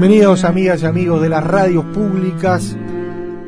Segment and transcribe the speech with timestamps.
[0.00, 2.76] Bienvenidos amigas y amigos de las radios públicas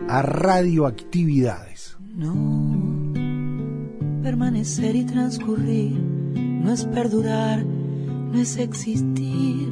[0.09, 1.97] a Radioactividades.
[2.17, 3.13] No,
[4.21, 9.69] permanecer y transcurrir no es perdurar, no es existir,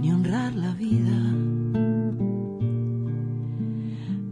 [0.00, 1.34] ni honrar la vida.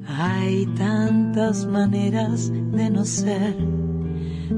[0.08, 3.54] Hay tantas maneras de no ser,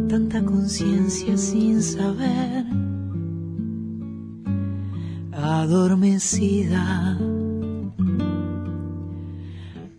[0.09, 2.88] tanta conciencia sin saber
[5.49, 7.19] adormecida.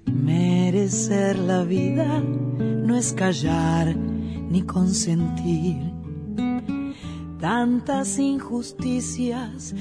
[0.06, 5.78] Merecer la vida no es callar ni consentir
[7.40, 9.74] tantas injusticias.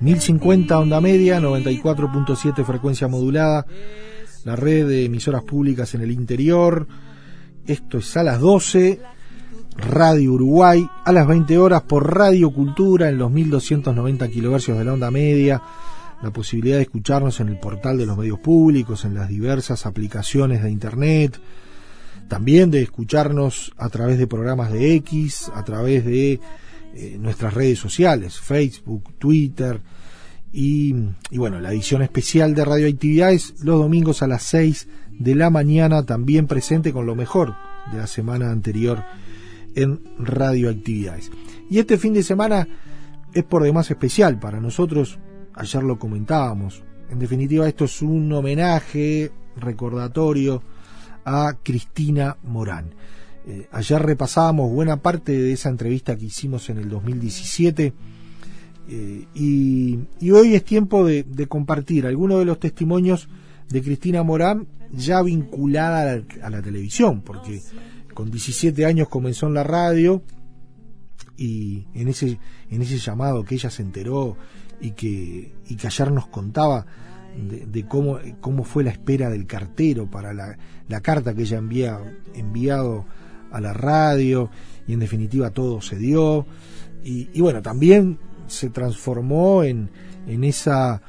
[0.00, 3.66] 1050 onda media, 94.7 frecuencia modulada,
[4.44, 6.88] la red de emisoras públicas en el interior.
[7.66, 9.00] Esto es a las 12
[9.80, 14.92] Radio Uruguay a las 20 horas por Radio Cultura en los 1290 kilohercios de la
[14.92, 15.62] onda media,
[16.22, 20.62] la posibilidad de escucharnos en el portal de los medios públicos, en las diversas aplicaciones
[20.62, 21.40] de internet,
[22.28, 26.40] también de escucharnos a través de programas de X, a través de
[26.94, 29.80] eh, nuestras redes sociales, Facebook, Twitter.
[30.52, 30.94] Y,
[31.32, 36.46] bueno, la edición especial de Radioactividades los domingos a las 6 de la mañana, también
[36.46, 37.54] presente con lo mejor
[37.92, 39.04] de la semana anterior
[39.74, 41.30] en radioactividades.
[41.68, 42.66] Y este fin de semana
[43.32, 45.18] es por demás especial para nosotros,
[45.54, 50.62] ayer lo comentábamos, en definitiva esto es un homenaje recordatorio
[51.24, 52.94] a Cristina Morán.
[53.46, 57.92] Eh, ayer repasábamos buena parte de esa entrevista que hicimos en el 2017
[58.88, 63.28] eh, y, y, hoy es tiempo de, compartir algunos de los testimonios
[63.68, 67.62] de Cristina Morán ya vinculada a la, a la televisión, porque
[68.20, 70.22] con 17 años comenzó en la radio
[71.38, 72.38] y en ese,
[72.68, 74.36] en ese llamado que ella se enteró
[74.78, 76.84] y que, y que ayer nos contaba
[77.34, 81.98] de, cómo, cómo fue la espera del cartero para la, la carta que ella había
[82.34, 83.06] enviado
[83.52, 84.50] a la radio
[84.86, 86.44] y en definitiva todo se dio
[87.02, 89.88] y, y bueno, también se transformó en,
[90.26, 91.00] en esa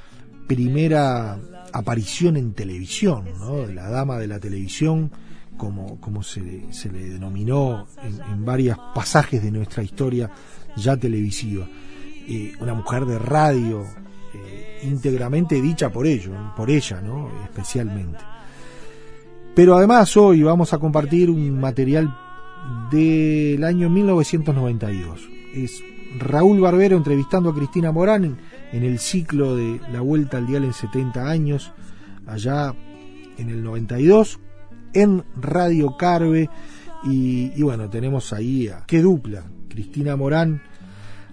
[0.48, 1.38] primera
[1.74, 3.66] aparición en televisión, ¿no?
[3.66, 5.12] la dama de la televisión
[5.58, 10.32] como, como se, se, le denominó en, en, varios pasajes de nuestra historia
[10.76, 11.68] ya televisiva.
[12.28, 13.84] Eh, una mujer de radio,
[14.34, 17.30] eh, íntegramente dicha por ello, por ella, ¿no?
[17.44, 18.20] especialmente.
[19.56, 22.16] Pero además hoy vamos a compartir un material
[22.92, 25.30] del año 1992.
[25.54, 25.84] Es
[26.18, 28.38] Raúl Barbero entrevistando a Cristina Morán
[28.72, 31.74] en, el ciclo de La Vuelta al Dial en 70 años,
[32.26, 32.74] allá
[33.38, 34.40] en el 92,
[34.94, 36.50] en Radio Carve.
[37.04, 40.62] Y, bueno, tenemos ahí a qué dupla, Cristina Morán,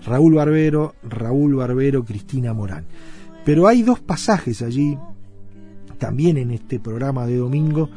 [0.05, 2.87] Raúl Barbero, Raúl Barbero, Cristina Morán.
[3.45, 4.97] Pero hay dos pasajes allí,
[5.99, 7.91] también en este programa de domingo,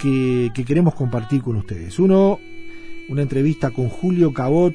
[0.00, 1.98] que queremos compartir con ustedes.
[1.98, 2.38] Uno,
[3.08, 4.74] una entrevista con Julio Cabot,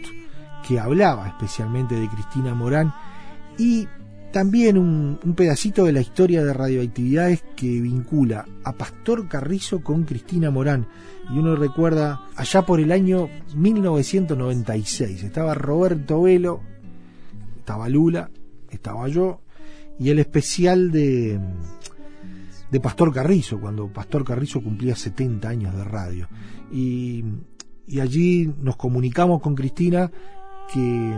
[0.67, 2.93] que hablaba especialmente de Cristina Morán,
[3.57, 3.87] y
[4.31, 10.51] también un, pedacito de la historia de radioactividades que vincula a Pastor Carrizo con Cristina
[10.51, 10.87] Morán.
[11.33, 15.23] Y uno recuerda allá por el año 1996.
[15.23, 16.61] Estaba Roberto Velo,
[17.57, 18.29] estaba Lula,
[18.69, 19.41] estaba yo,
[19.99, 21.39] y el especial de,
[22.71, 26.27] de Pastor Carrizo, cuando Pastor Carrizo cumplía 70 años de radio.
[26.71, 27.23] Y,
[27.87, 30.11] y allí nos comunicamos con Cristina
[30.71, 31.15] que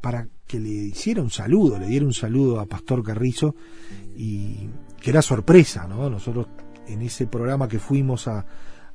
[0.00, 3.54] para que le hiciera un saludo, le diera un saludo a Pastor Carrizo
[4.16, 4.68] y
[5.00, 6.10] que era sorpresa, ¿no?
[6.10, 6.46] Nosotros
[6.86, 8.44] en ese programa que fuimos a,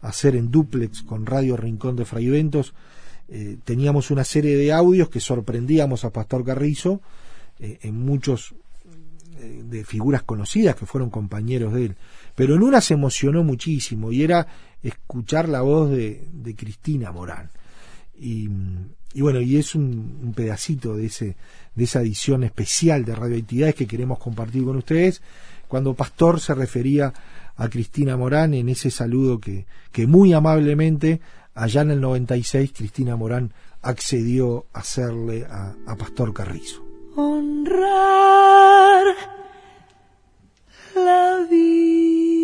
[0.01, 2.75] hacer en duplex con Radio Rincón de Fraiventos,
[3.27, 7.01] eh, teníamos una serie de audios que sorprendíamos a Pastor Carrizo
[7.59, 8.53] eh, en muchos
[9.39, 11.95] eh, de figuras conocidas que fueron compañeros de él.
[12.35, 14.47] Pero en una se emocionó muchísimo y era
[14.83, 17.49] escuchar la voz de, de Cristina Morán.
[18.15, 18.49] Y,
[19.13, 21.36] y, bueno, y es un, pedacito de, ese,
[21.75, 25.21] de esa edición especial de Radioactividades que queremos compartir con ustedes,
[25.68, 27.13] cuando Pastor se refería
[27.56, 31.21] a Cristina Morán en ese saludo que, que muy amablemente
[31.56, 33.51] allá en el 96 Cristina Morán
[33.81, 36.86] accedió a hacerle a Pastor Carrizo.
[37.15, 37.77] Honrar
[40.95, 42.38] la vida.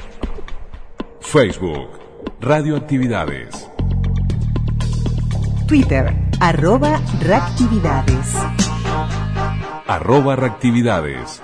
[1.20, 1.90] Facebook,
[2.40, 3.70] Radioactividades.
[5.68, 8.34] Twitter, arroba reactividades.
[9.86, 11.40] Arroba reactividades.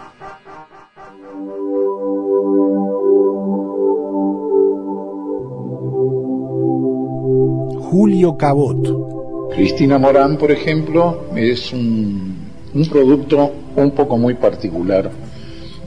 [7.78, 9.52] Julio Cabot.
[9.54, 12.33] Cristina Morán, por ejemplo, es un,
[12.74, 15.10] un producto un poco muy particular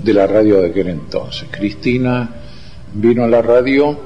[0.03, 1.47] de la radio de aquel entonces.
[1.51, 2.29] Cristina
[2.93, 3.97] vino a la radio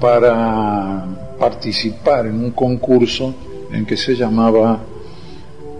[0.00, 1.04] para
[1.38, 3.34] participar en un concurso
[3.72, 4.80] en que se llamaba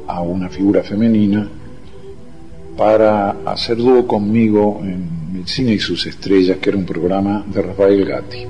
[0.06, 1.48] a una figura femenina
[2.76, 7.62] para hacer dúo conmigo en El Cine y sus Estrellas, que era un programa de
[7.62, 8.46] Rafael Gatti.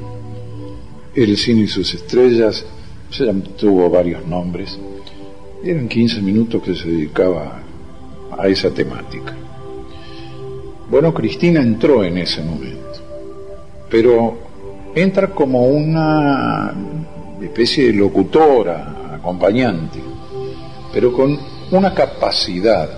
[1.15, 2.65] El Cine y sus Estrellas
[3.11, 4.79] se tuvo varios nombres.
[5.63, 7.64] Eran 15 minutos que se dedicaba
[8.39, 9.35] a esa temática.
[10.89, 13.01] Bueno, Cristina entró en ese momento,
[13.91, 14.37] pero
[14.95, 16.73] entra como una
[17.41, 20.01] especie de locutora, acompañante,
[20.93, 21.39] pero con
[21.71, 22.89] una capacidad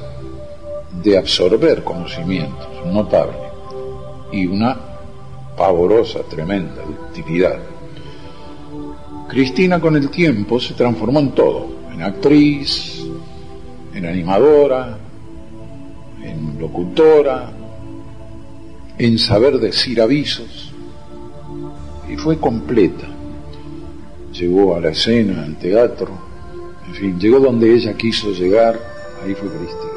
[1.03, 3.39] de absorber conocimientos notable
[4.33, 4.77] y una
[5.57, 7.59] pavorosa, tremenda ductilidad.
[9.29, 13.05] Cristina con el tiempo se transformó en todo, en actriz,
[13.95, 14.99] en animadora,
[16.59, 17.51] locutora,
[18.99, 20.73] en saber decir avisos,
[22.09, 23.07] y fue completa.
[24.33, 26.09] Llegó a la escena, al teatro,
[26.87, 28.79] en fin, llegó donde ella quiso llegar,
[29.25, 29.97] ahí fue Cristina.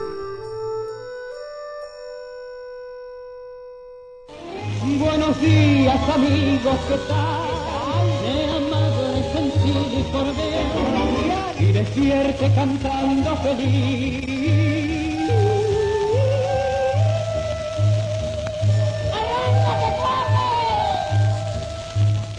[4.99, 8.05] Buenos días amigos, ¿qué tal?
[8.23, 14.38] Me amado en sentir y por ver y despierte cantando feliz.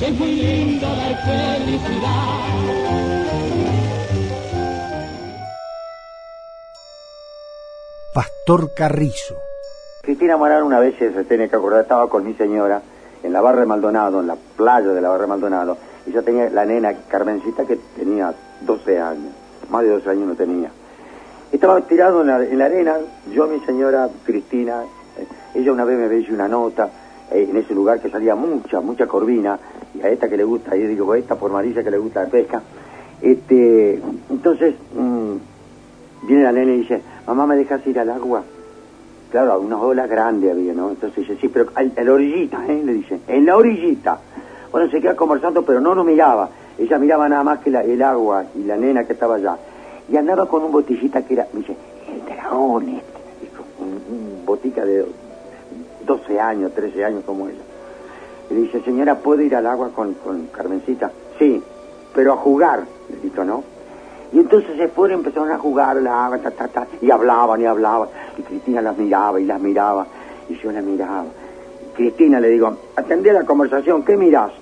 [0.00, 2.40] Que es muy lindo dar felicidad.
[8.14, 9.36] Pastor Carrizo.
[10.00, 12.80] Cristina Morán una vez se tiene que acordar, estaba con mi señora
[13.22, 15.76] en la barra de Maldonado, en la playa de la barra de Maldonado,
[16.06, 18.32] y yo tenía la nena Carmencita que tenía
[18.62, 19.34] 12 años,
[19.68, 20.70] más de 12 años no tenía.
[21.52, 22.96] Estaba tirado en la, en la arena,
[23.30, 24.82] yo, mi señora Cristina,
[25.18, 26.88] eh, ella una vez me hizo una nota
[27.30, 29.58] en ese lugar que salía mucha, mucha corvina,
[29.94, 32.28] y a esta que le gusta, yo digo, esta por Marisa que le gusta la
[32.28, 32.62] pesca.
[33.20, 35.34] Este, entonces, mm,
[36.26, 38.42] viene la nena y dice, mamá, ¿me dejas ir al agua?
[39.30, 40.90] Claro, unas olas grandes había, ¿no?
[40.90, 42.82] Entonces dice, sí, pero en la orillita, ¿eh?
[42.84, 44.18] Le dice, en la orillita.
[44.72, 46.48] Bueno, se queda conversando, pero no nos miraba.
[46.78, 49.56] Ella miraba nada más que el agua y la nena que estaba allá.
[50.10, 51.76] Y andaba con un botellita que era, me dice,
[52.12, 53.20] el dragón este.
[53.80, 55.04] Un, un botica de
[56.04, 57.62] 12 años, 13 años como ella.
[58.50, 61.10] Y dice, señora, ¿puedo ir al agua con, con Carmencita?
[61.38, 61.62] Sí,
[62.14, 62.84] pero a jugar.
[63.08, 63.62] Le dijo, ¿no?
[64.32, 68.08] Y entonces se fueron, empezaron a jugar, la, ta, ta, ta, y hablaban y hablaban.
[68.38, 70.06] Y Cristina las miraba y las miraba.
[70.48, 71.26] Y yo la miraba.
[71.94, 74.52] Cristina le digo, atendé la conversación, ¿qué mirás?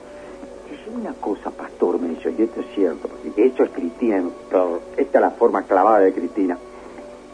[0.71, 4.81] Dice, una cosa, pastor, me dice, y esto es cierto, porque esto es Cristina, pero
[4.97, 6.59] esta es la forma clavada de Cristina.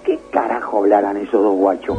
[0.05, 1.97] ¿Qué carajo hablarán esos dos guachos?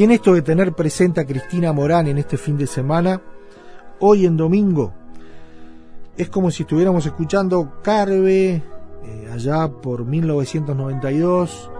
[0.00, 3.20] Y en esto de tener presente a Cristina Morán en este fin de semana,
[3.98, 4.94] hoy en domingo,
[6.16, 8.62] es como si estuviéramos escuchando Carve
[9.04, 11.70] eh, allá por 1992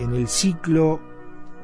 [0.00, 0.98] en el ciclo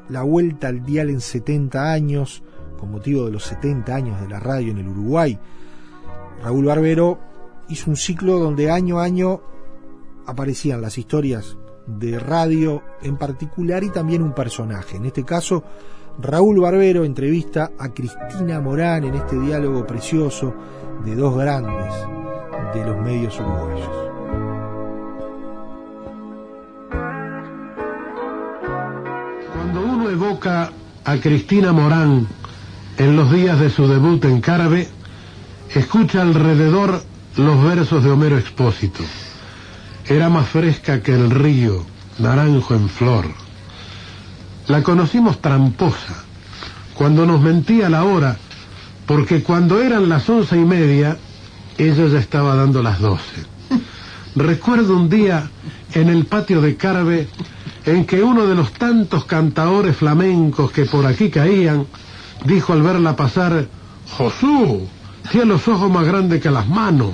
[0.07, 2.43] La Vuelta al Dial en 70 años,
[2.79, 5.37] con motivo de los 70 años de la radio en el Uruguay.
[6.41, 7.19] Raúl Barbero
[7.67, 9.41] hizo un ciclo donde año a año
[10.25, 11.57] aparecían las historias
[11.97, 14.97] de radio en particular y también un personaje.
[14.97, 15.63] En este caso,
[16.21, 20.53] Raúl Barbero entrevista a Cristina Morán en este diálogo precioso
[21.05, 21.93] de dos grandes
[22.73, 23.89] de los medios uruguayos.
[29.53, 30.71] Cuando uno evoca
[31.05, 32.27] a Cristina Morán
[32.97, 34.87] en los días de su debut en Carabe,
[35.73, 37.01] escucha alrededor
[37.37, 39.03] los versos de Homero Expósito.
[40.09, 41.85] Era más fresca que el río,
[42.17, 43.25] naranjo en flor.
[44.67, 46.23] La conocimos tramposa,
[46.95, 48.35] cuando nos mentía la hora,
[49.05, 51.15] porque cuando eran las once y media,
[51.77, 53.45] ella ya estaba dando las doce.
[54.35, 55.47] Recuerdo un día
[55.93, 57.27] en el patio de Carve
[57.85, 61.85] en que uno de los tantos cantaores flamencos que por aquí caían
[62.45, 63.67] dijo al verla pasar,
[64.17, 64.87] Josú,
[65.29, 67.11] tiene los ojos más grandes que las manos.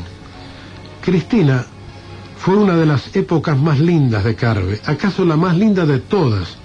[1.01, 1.65] Cristina
[2.37, 6.57] fue una de las épocas más lindas de Carve, acaso la más linda de todas,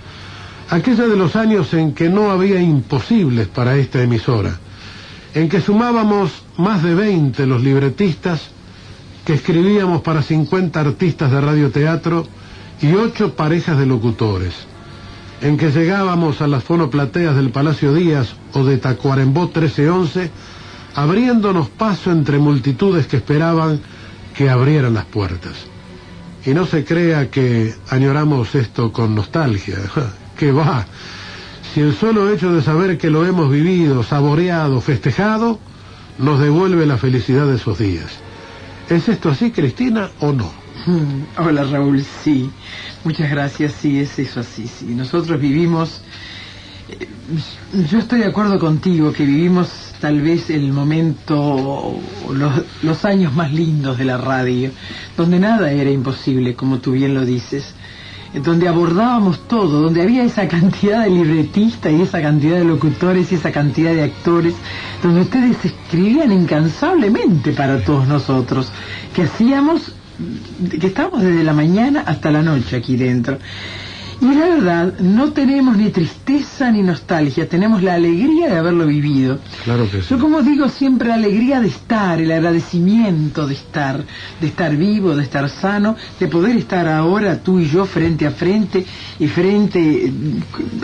[0.69, 4.59] aquella de los años en que no había imposibles para esta emisora,
[5.35, 8.51] en que sumábamos más de 20 los libretistas,
[9.25, 12.27] que escribíamos para 50 artistas de radioteatro
[12.83, 14.55] y ocho parejas de locutores,
[15.41, 20.31] en que llegábamos a las fonoplateas del Palacio Díaz o de Tacuarembó 1311,
[20.95, 23.81] abriéndonos paso entre multitudes que esperaban
[24.41, 25.53] que abrieran las puertas.
[26.47, 29.77] Y no se crea que añoramos esto con nostalgia,
[30.39, 30.87] que va.
[31.75, 35.59] Si el solo hecho de saber que lo hemos vivido, saboreado, festejado,
[36.17, 38.07] nos devuelve la felicidad de esos días.
[38.89, 40.51] ¿Es esto así, Cristina, o no?
[41.37, 42.51] Hola Raúl, sí.
[43.05, 44.87] Muchas gracias, sí, es eso así, sí.
[44.87, 46.01] Nosotros vivimos,
[46.89, 47.07] eh,
[47.91, 51.95] yo estoy de acuerdo contigo que vivimos tal vez el momento,
[52.83, 54.71] los, años más lindos de la radio,
[55.17, 57.75] donde nada era imposible, como tú bien lo dices
[58.33, 63.35] donde abordábamos todo, donde había esa cantidad de libretistas y esa cantidad de locutores y
[63.35, 64.55] esa cantidad de actores,
[65.03, 68.71] donde ustedes escribían incansablemente para todos nosotros,
[69.17, 69.97] que hacíamos,
[70.79, 73.39] que estábamos desde la mañana hasta la noche aquí dentro.
[74.21, 79.39] Y la verdad, no tenemos ni tristeza ni nostalgia, tenemos la alegría de haberlo vivido.
[79.65, 80.09] Claro que sí.
[80.11, 84.05] Yo como digo siempre, la alegría de estar, el agradecimiento de estar,
[84.39, 88.31] de estar vivo, de estar sano, de poder estar ahora tú y yo frente a
[88.31, 88.85] frente
[89.19, 90.13] y frente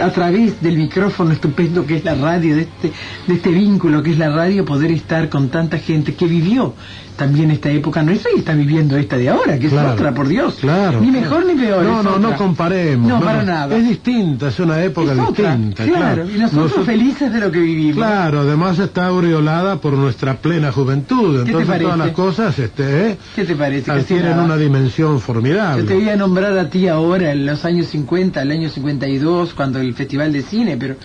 [0.02, 2.92] a través del micrófono estupendo que es la radio, de este,
[3.26, 6.74] de este vínculo que es la radio, poder estar con tanta gente que vivió
[7.16, 9.88] también esta época nuestra y está viviendo esta de ahora, que Claro.
[9.88, 10.58] es otra, por Dios.
[10.60, 11.00] Claro.
[11.00, 11.82] Ni mejor ni peor.
[11.82, 12.30] No, no, otra.
[12.30, 13.08] no comparemos.
[13.08, 13.76] No, para nada.
[13.76, 15.84] Es distinta, es una época Es otra, distinta.
[15.84, 16.24] claro.
[16.28, 17.96] Y nosotros Nosotros- felices de lo que vivimos.
[17.96, 21.36] Claro, además está aureolada por nuestra plena juventud.
[21.36, 21.84] te Entonces parece?
[21.84, 23.16] todas las cosas este, ¿eh?
[23.34, 23.90] ¿Qué te parece?
[23.90, 25.84] adquieren una dimensión Yo formidable.
[25.84, 29.80] te voy a nombrar a ti ahora en los años 50, el año 52, cuando
[29.80, 30.96] el Festival de Cine, pero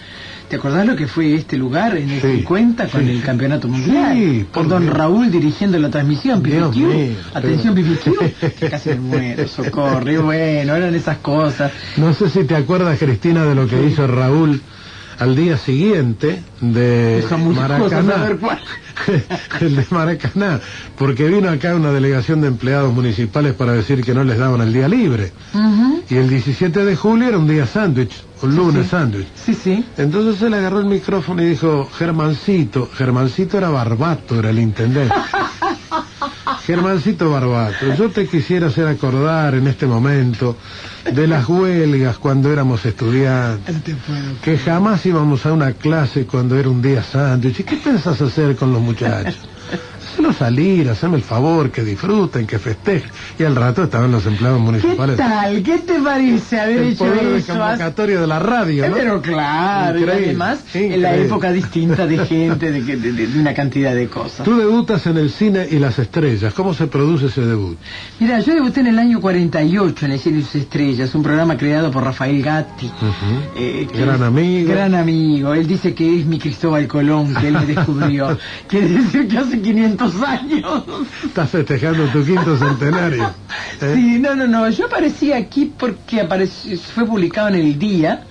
[0.51, 3.21] ¿te acordás lo que fue este lugar en el Sí, 50 con sí, el.
[3.23, 4.13] Campeonato Mundial?
[4.13, 4.85] Sí, por don.
[4.87, 6.89] Raúl dirigiendo la transmisión, Dios mío,
[7.33, 10.11] Atención, pero- que casi me muero, socorro.
[10.11, 11.71] Y bueno, eran esas cosas.
[11.95, 14.61] No sé si te acuerdas, Cristina, de lo que hizo Raúl
[15.21, 17.23] al día siguiente de
[17.55, 18.25] Maracaná.
[19.61, 20.59] el de Maracaná,
[20.97, 24.73] porque vino acá una delegación de empleados municipales para decir que no les daban el
[24.73, 25.31] día libre.
[26.09, 29.27] Y el 17 de julio era un día sándwich, un lunes sándwich.
[29.35, 29.85] Sí, sí.
[29.95, 35.13] Entonces él agarró el micrófono y dijo, Germancito, Germancito era Barbato, era el intendente.
[36.65, 40.57] Germancito Barbato, yo te quisiera hacer acordar en este momento
[41.11, 43.75] de las huelgas cuando éramos estudiantes,
[44.41, 47.59] que jamás íbamos a una clase cuando era un día sándwich.
[47.59, 49.39] ¿Y qué pensás hacer con los muchachos?
[50.11, 53.09] Hacelo salir, haceme el favor, que disfruten, que festejen.
[53.39, 55.15] Y al rato estaban los empleados ¿Qué municipales.
[55.17, 55.63] tal?
[55.63, 57.53] ¿Qué te parece haber El hecho poder de eso?
[57.57, 58.95] convocatoria de la radio, ¿no?
[58.95, 63.53] Pero claro, y Increíble, además en la época distinta de gente, de, de- de- una
[63.53, 64.43] cantidad de cosas.
[64.45, 66.53] Tú debutas en el cine y las estrellas.
[66.53, 67.77] ¿Cómo se produce ese debut?
[68.19, 71.55] Mira, yo debuté en el año 48 en el Cielo y sus Estrellas, un programa
[71.55, 72.91] creado por Rafael Gatti.
[73.55, 74.69] eh, Gran amigo.
[74.71, 75.53] Gran amigo.
[75.53, 78.37] Él dice que es mi Cristóbal Colón, que él me descubrió.
[78.67, 80.83] Quiere decir que hace 500 años.
[81.25, 83.33] Estás festejando tu quinto centenario.
[83.81, 83.93] ¿eh?
[83.95, 84.69] Sí, no, no, no.
[84.69, 88.25] Yo aparecí aquí porque apareció, fue publicado en el día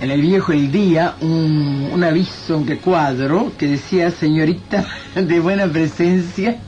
[0.00, 4.84] en el viejo El Día un, un aviso, un recuadro que decía señorita
[5.14, 6.58] de buena presencia,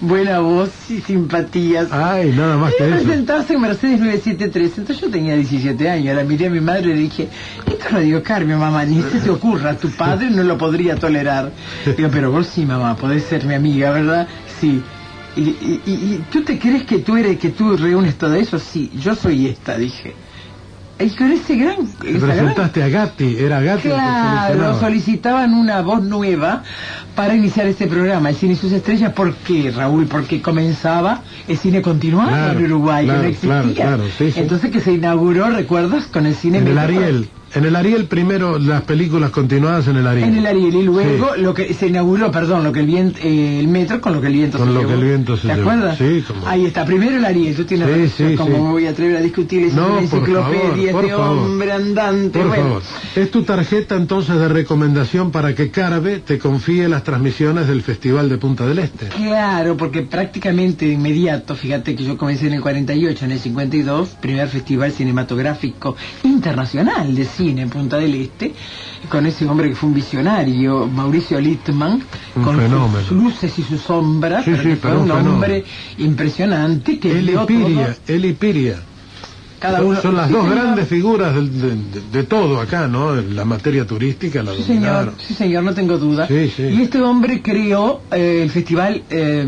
[0.00, 1.90] buena voz y simpatías.
[1.92, 4.78] Ay, nada más que presentarse en Mercedes 973.
[4.78, 7.28] Entonces yo tenía 17 años, la miré a mi madre y le dije,
[7.66, 11.50] esto es Radio Carmen, mamá, ni se te ocurra, tu padre no lo podría tolerar.
[11.96, 14.28] Digo, pero vos sí, mamá, podés ser mi amiga, ¿verdad?
[14.60, 14.82] Sí.
[15.36, 15.40] Y-
[15.86, 18.58] y tú te crees que tú eres, que tú reúnes todo eso?
[18.58, 20.14] Sí, yo soy esta, dije.
[20.98, 21.86] Y con ese gran...
[22.00, 26.62] Te esa gran- presentaste a Gatti, era Gatti Claro, solicitaban una voz nueva
[27.16, 29.12] para iniciar este programa, El Cine y sus Estrellas.
[29.12, 30.06] ¿Por qué, Raúl?
[30.06, 33.60] Porque comenzaba el cine continuado Claro, en Uruguay, claro, que no existía.
[33.60, 34.40] claro, claro, sí, sí.
[34.40, 36.06] Entonces que se inauguró, ¿recuerdas?
[36.06, 36.78] Con el cine En el.
[36.78, 37.28] Ariel.
[37.54, 40.28] En el Ariel primero las películas continuadas en el Ariel.
[40.28, 41.40] En el Ariel y luego Sí.
[41.40, 44.26] lo que se inauguró, perdón, lo que el viento, eh, el metro con lo que
[44.26, 44.90] el viento Con se lo llevó.
[44.92, 45.70] que el viento se ¿Te llevó.
[45.70, 45.98] acuerdas?
[45.98, 48.90] Sí, como- Ahí está, primero el Ariel, tú tienes Sí, sí, como me voy a
[48.90, 52.62] atrever a discutir es No, una enciclopedia, favor, este hombre andante, Por bueno.
[52.64, 52.82] favor.
[53.14, 58.28] Es tu tarjeta entonces de recomendación para que Carve te confíe las transmisiones del Festival
[58.28, 59.06] de Punta del Este.
[59.08, 64.08] Claro, porque prácticamente de inmediato, fíjate que yo comencé en el 48, en el 52,
[64.20, 65.94] primer festival cinematográfico
[66.24, 68.52] internacional de cine en Punta del Este,
[69.08, 72.02] con ese hombre que fue un visionario, Mauricio Littman,
[72.36, 73.00] Un con fenómeno.
[73.06, 75.64] sus luces y sus sombras, Sí, pero sí, que fue pero un hombre
[75.98, 78.76] impresionante que El vio Ipiria, todo, Ipiria.
[79.64, 80.00] Cada son, uno.
[80.02, 80.56] son las Sí, dos señor.
[80.62, 83.14] grandes figuras de, de- de todo acá, ¿no?
[83.14, 86.26] La materia turística la Sí señor, sí señor, no tengo duda.
[86.28, 86.62] Sí, sí.
[86.64, 89.44] Y este hombre creó eh, el festival eh,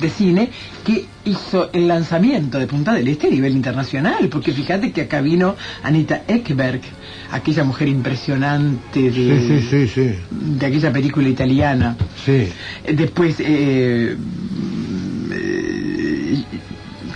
[0.00, 0.50] de cine
[0.84, 5.20] que hizo el lanzamiento de Punta del Este a nivel internacional, porque fíjate que acá
[5.20, 6.80] vino Anita Ekberg,
[7.32, 10.10] aquella mujer impresionante de, Sí, sí, sí, sí.
[10.30, 11.96] de aquella película italiana.
[12.24, 12.48] Sí.
[12.94, 14.16] Después, eh,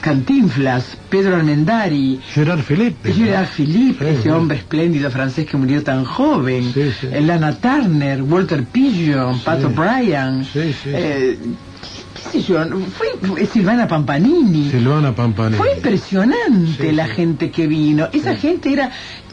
[0.05, 3.11] Cantinflas, Pedro Armendari, Gerard Philippe.
[3.11, 4.29] Gerard Philippe, Sí, ese sí.
[4.29, 6.91] hombre espléndido francés que murió tan joven, Sí,
[7.23, 9.65] Lana Turner, Walter Pigeon, Pat.
[9.65, 10.91] O'Brien, Sí, sí.
[10.93, 11.39] eh,
[12.15, 12.63] qué sé yo,
[12.99, 14.71] fue, fue Silvana Pampanini.
[14.71, 15.57] Silvana Pampanini.
[15.57, 18.09] Fue impresionante la gente que vino.
[18.13, 18.91] Esa gente era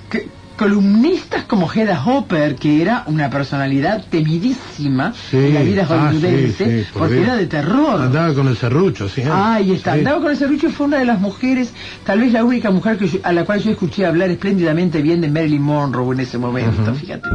[0.10, 0.30] que-
[0.62, 5.38] columnistas como Hedda Hopper, que era una personalidad temidísima Sí.
[5.38, 8.00] en la vida Ah, hollywoodense, sí, sí, por porque era de terror.
[8.00, 9.24] Andaba con el serrucho, sí.
[9.32, 11.74] Ahí está, andaba con el serrucho fue una de las mujeres,
[12.06, 15.20] tal vez la única mujer que yo- a la cual yo escuché hablar espléndidamente bien
[15.22, 17.28] de Marilyn Monroe en ese momento, fíjate.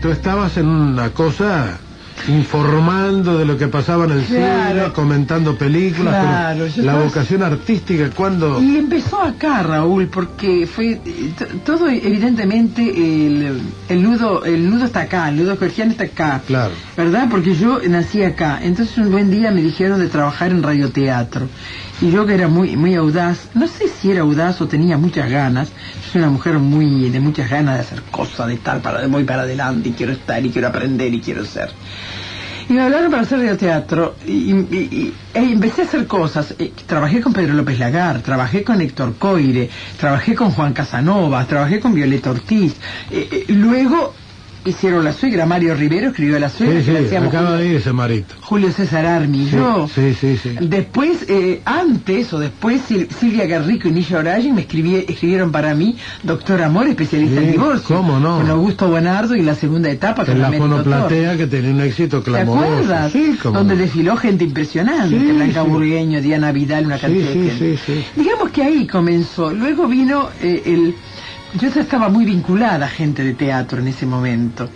[0.00, 1.78] Tú estabas en una cosa
[2.28, 4.80] informando de lo que pasaba en el Claro.
[4.80, 8.62] cine, comentando películas, Claro, pero la vocación artística, ¿cuándo?
[8.62, 11.00] Y empezó acá, Raúl, porque fue
[11.64, 16.40] todo evidentemente el, el nudo el nudo está acá, el nudo georgiano está acá.
[16.46, 16.72] Claro.
[16.96, 17.28] ¿Verdad?
[17.30, 18.58] Porque yo nací acá.
[18.62, 21.46] Entonces un buen día me dijeron de trabajar en radioteatro.
[22.02, 25.30] Y yo que era muy muy audaz, no sé si era audaz o tenía muchas
[25.30, 25.68] ganas.
[25.68, 29.24] Yo soy una mujer muy de muchas ganas de hacer cosas, de estar para voy
[29.24, 31.70] para adelante y quiero estar y quiero aprender y quiero ser.
[32.70, 36.54] Y me hablaron para hacer radioteatro y, empecé a hacer cosas.
[36.56, 41.80] Eh, Trabajé con Pedro López Lagar, trabajé con Héctor Coire, trabajé con Juan Casanova, trabajé
[41.80, 42.76] con Violeta Ortiz.
[43.10, 44.14] Eh, eh, luego
[44.64, 48.34] hicieron La Suegra, Mario Rivero escribió La Suegra, Sí, sí, acaba Julio, de marito.
[48.42, 49.88] Julio César Armi Sí, yo.
[49.94, 50.50] sí, sí, sí.
[50.60, 55.74] Después, eh, antes o después, Sil- Silvia Garrico y Nisha Orayen me escribí- escribieron para
[55.74, 57.96] mí Doctor Amor, especialista en divorcio.
[57.96, 58.38] ¿cómo no?
[58.38, 62.18] Con Augusto Buenardo y la segunda etapa con En la fonoplatea que tenía un éxito
[62.20, 62.66] ¿Te clamoroso.
[62.66, 63.12] acuerdas?
[63.12, 65.62] Sí, como Donde desfiló gente impresionante, Sí, Blanca.
[65.62, 68.04] Burgueño, Diana Vidal, una cantidad de gente.
[68.16, 69.52] Digamos que ahí comenzó.
[69.52, 70.94] Luego vino eh, el...
[71.58, 74.68] Yo estaba muy vinculada a gente de teatro en ese momento.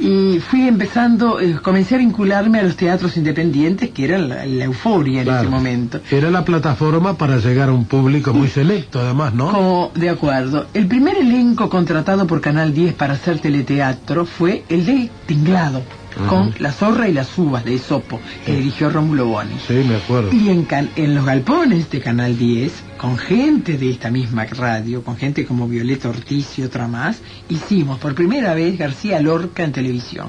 [0.00, 4.64] Y fui empezando, eh, comencé a vincularme a los teatros independientes, que era la, la
[4.64, 5.40] euforia en Claro.
[5.42, 6.00] ese momento.
[6.10, 9.50] Era la plataforma para llegar a un público muy selecto, además, ¿no?
[9.50, 10.66] Como, de acuerdo.
[10.72, 15.82] El primer elenco contratado por Canal 10 para hacer teleteatro fue el del Tinglado,
[16.28, 19.54] con La Zorra y las Uvas de Esopo, que dirigió Rómulo Boni.
[19.66, 20.32] Sí, me acuerdo.
[20.32, 25.02] Y en, can- en los galpones de Canal 10, con gente de esta misma radio,
[25.04, 29.72] con gente como Violeta Ortiz y otra más, hicimos por primera vez García Lorca en
[29.72, 30.28] televisión.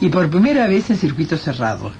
[0.00, 1.92] Y por primera vez en circuito cerrado.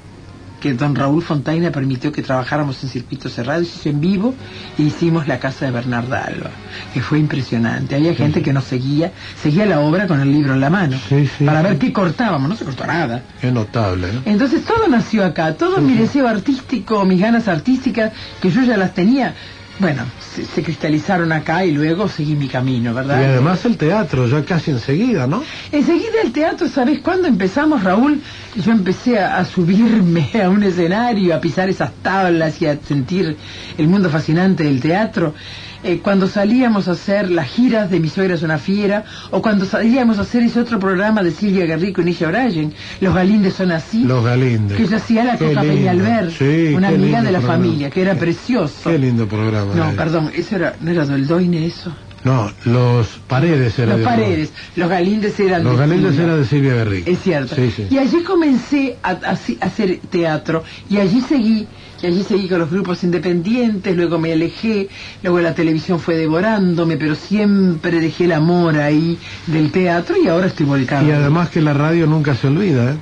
[0.60, 4.34] Que don Raúl Fontaina permitió que trabajáramos en circuito cerrado, hizo en vivo
[4.78, 6.50] e hicimos la casa de Bernarda Alba,
[6.92, 7.94] que fue impresionante.
[7.94, 11.28] Había gente que nos seguía, seguía la obra con el libro en la mano, Sí,
[11.38, 13.22] sí, para ver qué cortábamos, no se cortó nada.
[13.40, 14.20] Qué notable, ¿eh?
[14.26, 18.94] Entonces todo nació acá, todo mi deseo artístico, mis ganas artísticas, que yo ya las
[18.94, 19.34] tenía
[19.80, 23.24] bueno, se, se cristalizaron acá y luego seguí mi camino, Y ¿verdad?
[23.24, 25.42] además el teatro, ya casi enseguida, ¿no?
[25.72, 28.20] Enseguida el teatro, ¿sabes cuándo empezamos, Raúl?
[28.56, 33.36] Yo empecé a, a subirme a un escenario, a pisar esas tablas y a sentir
[33.78, 35.34] el mundo fascinante del teatro.
[35.82, 39.64] Eh, cuando salíamos a hacer las giras de Mi suegra es una fiera, o cuando
[39.64, 43.72] salíamos a hacer ese otro programa de Silvia Guerrico y Nisha O'Brien, Los Galindes son
[43.72, 44.04] así.
[44.04, 44.76] Los Galindes.
[44.76, 45.62] Que yo hacía la Coca.
[45.62, 47.64] Peñalver, Sí, una amiga de la programa.
[47.64, 48.90] familia, que era precioso.
[48.90, 49.74] Qué lindo programa.
[49.74, 51.94] No, perdón, eso era, no era Doldoine eso.
[52.22, 56.24] No, los paredes eran Los paredes, los Galindes eran Los de Galindes Silvia.
[56.26, 57.10] era de Silvia Guerrico.
[57.10, 57.54] Es cierto.
[57.54, 57.86] Sí, sí.
[57.90, 61.66] Y allí comencé a, a haci- a hacer teatro y allí seguí,
[62.02, 64.88] y allí seguí con los grupos independientes, luego me alejé,
[65.22, 70.46] luego la televisión fue devorándome, pero siempre dejé el amor ahí del teatro y ahora
[70.46, 71.06] estoy volcado.
[71.06, 72.96] Y además que la radio nunca se olvida, ¿eh?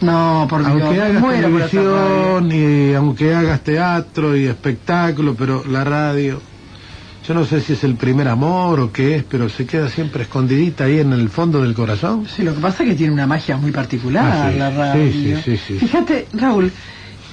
[0.00, 5.84] No, por Dios, Aunque hagas muero televisión y aunque hagas teatro y espectáculo, pero la
[5.84, 6.40] radio,
[7.28, 10.22] yo no sé si es el primer amor o qué es, pero se queda siempre
[10.24, 12.26] escondidita ahí en el fondo del corazón.
[12.26, 14.58] Sí, lo que pasa es que tiene una magia muy particular Ah, sí.
[14.58, 15.36] la Sí, radio.
[15.44, 15.74] sí, sí, sí.
[15.78, 16.72] Fíjate, Raúl,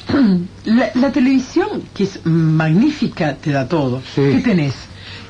[0.66, 4.02] la, la televisión, que es magnífica, te da todo.
[4.16, 4.22] Sí.
[4.32, 4.74] ¿Qué tenés?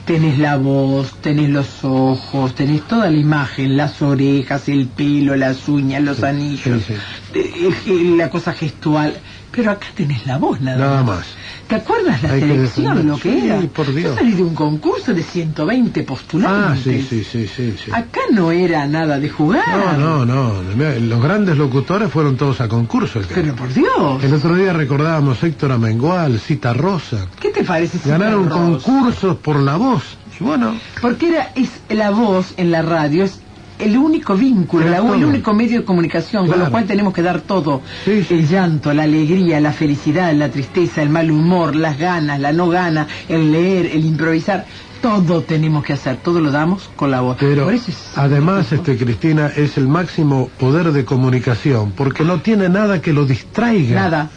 [0.06, 5.70] Tenés la voz, tenés los ojos, tenés toda la imagen, las orejas, el pelo, las
[5.70, 6.94] uñas, los anillos, sí,
[7.36, 9.14] eh, eh, la cosa gestual.
[9.52, 11.26] Pero acá tenés la voz nada, Nada más.
[11.70, 13.62] ¿Te acuerdas la Hay selección, lo que Sí, era?
[13.62, 14.10] por Dios.
[14.12, 16.84] Yo salí de un concurso de 120 Ah, postulantes.
[16.84, 17.76] sí, sí, sí, sí.
[17.86, 17.92] sí.
[17.94, 19.64] Acá no era nada de jugar.
[20.00, 20.62] No, no, no.
[21.00, 23.22] Los grandes locutores fueron todos a concurso.
[23.34, 27.28] Pero por Dios, El otro día recordábamos Héctor Amengual, Cita Rosa.
[27.40, 28.00] ¿qué te parece?
[28.10, 28.86] Ganaron Cita Rosa?
[28.90, 30.04] concursos por la voz.
[30.40, 33.42] Y bueno, Porque era, es la voz en la radio, es
[33.80, 37.42] el único vínculo, la- el único medio de comunicación, con lo cual tenemos que dar
[37.42, 37.82] todo.
[38.06, 38.34] Sí, sí.
[38.36, 42.68] El llanto, la alegría, la felicidad, la tristeza, el mal humor, las ganas, la no
[42.70, 44.66] gana, el leer, el improvisar.
[45.02, 47.38] Todo tenemos que hacer, todo lo damos con la voz.
[47.40, 53.02] pero es- además, este Cristina, es el máximo poder de comunicación, porque no tiene nada
[53.02, 53.96] que lo distraiga.
[53.96, 54.30] Nada.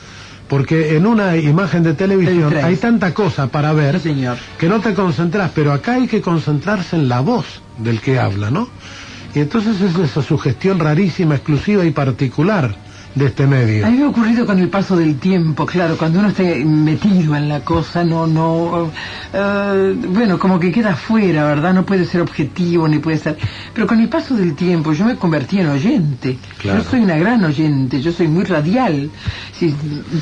[0.48, 4.36] Porque en una imagen de Te televisión hay tanta cosa para ver Sí, señor.
[4.58, 7.46] que no te concentras, pero acá hay que concentrarse en la voz
[7.78, 8.68] del que habla, ¿no?
[9.34, 12.76] Y entonces es esa sugestión rarísima, exclusiva y particular
[13.14, 13.86] de este medio.
[13.86, 17.36] A mí me ha ocurrido con el paso del tiempo, claro, cuando uno está metido
[17.36, 18.90] en la cosa, no, no,
[19.32, 21.74] eh, bueno, como que queda fuera, ¿verdad?
[21.74, 23.36] No puede ser objetivo, ni puede ser...
[23.74, 26.38] Pero con el paso del tiempo yo me convertí en oyente.
[26.58, 26.82] Claro.
[26.82, 29.10] Yo soy una gran oyente, yo soy muy radial.
[29.52, 29.74] Si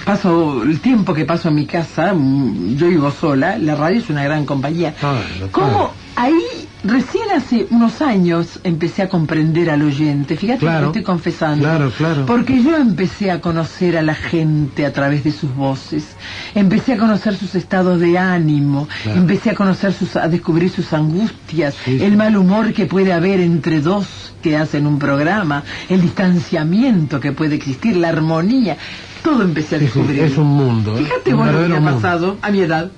[0.04, 4.10] paso el tiempo que paso en mi casa, mm, yo vivo sola, la radio es
[4.10, 4.94] una gran compañía.
[4.94, 5.99] Claro, ¿Cómo.
[6.16, 6.40] Ahí,
[6.84, 10.36] recién hace unos años, empecé a comprender al oyente?
[10.36, 11.62] Fíjate Claro, que estoy confesando.
[11.64, 12.26] claro, claro.
[12.26, 16.16] Porque yo empecé a conocer a la gente a través de sus voces,
[16.54, 19.18] empecé a conocer sus estados de ánimo, Claro.
[19.20, 22.04] empecé a conocer sus, a descubrir sus angustias, Sí, sí.
[22.04, 24.06] el mal humor que puede haber entre dos
[24.42, 28.76] que hacen un programa, el distanciamiento que puede existir, la armonía,
[29.22, 30.20] todo empecé a sí, descubrir.
[30.20, 30.96] es un mundo.
[30.96, 31.04] ¿eh?
[31.04, 31.94] Fíjate Un vos lo que ha mundo.
[31.96, 32.90] pasado a mi edad.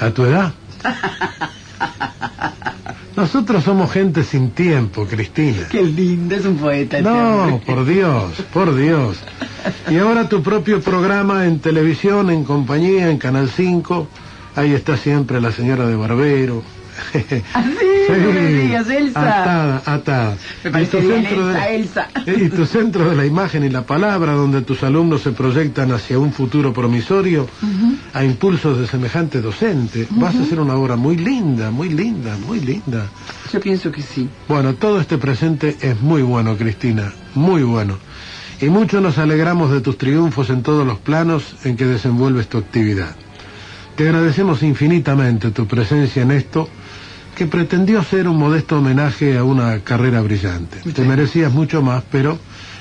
[0.00, 0.52] ¿A tu edad?
[3.16, 5.66] Nosotros somos gente sin tiempo, Cristina.
[5.68, 6.98] Qué lindo, es un poeta.
[6.98, 9.18] este No, por Dios, por Dios.
[9.90, 14.06] Y ahora tu propio programa en televisión, en compañía, en Canal 5.
[14.54, 16.62] Ahí está siempre la señora de Barbero.
[17.54, 17.64] Ah,
[18.14, 19.20] sí, no me digas, Elsa.
[19.40, 20.36] Atada, atada.
[20.64, 22.08] Me Y parece tu bien, centro de- Elsa, Elsa.
[22.44, 26.18] Y tu centro de la imagen y la palabra, donde tus alumnos se proyectan hacia
[26.18, 27.46] un futuro promisorio,
[28.12, 30.06] a impulsos de semejante docente.
[30.10, 33.06] Vas a hacer una obra muy linda, muy linda, muy linda.
[33.52, 34.28] Yo pienso que sí.
[34.48, 37.96] Bueno, todo este presente es muy bueno, Cristina, muy bueno.
[38.60, 42.58] Y mucho nos alegramos de tus triunfos en todos los planos en que desenvuelves tu
[42.58, 43.14] actividad.
[43.96, 46.68] Te agradecemos infinitamente tu presencia en esto,
[47.38, 50.78] que pretendió ser un modesto homenaje a una carrera brillante.
[50.92, 52.36] Te merecías mucho más, pero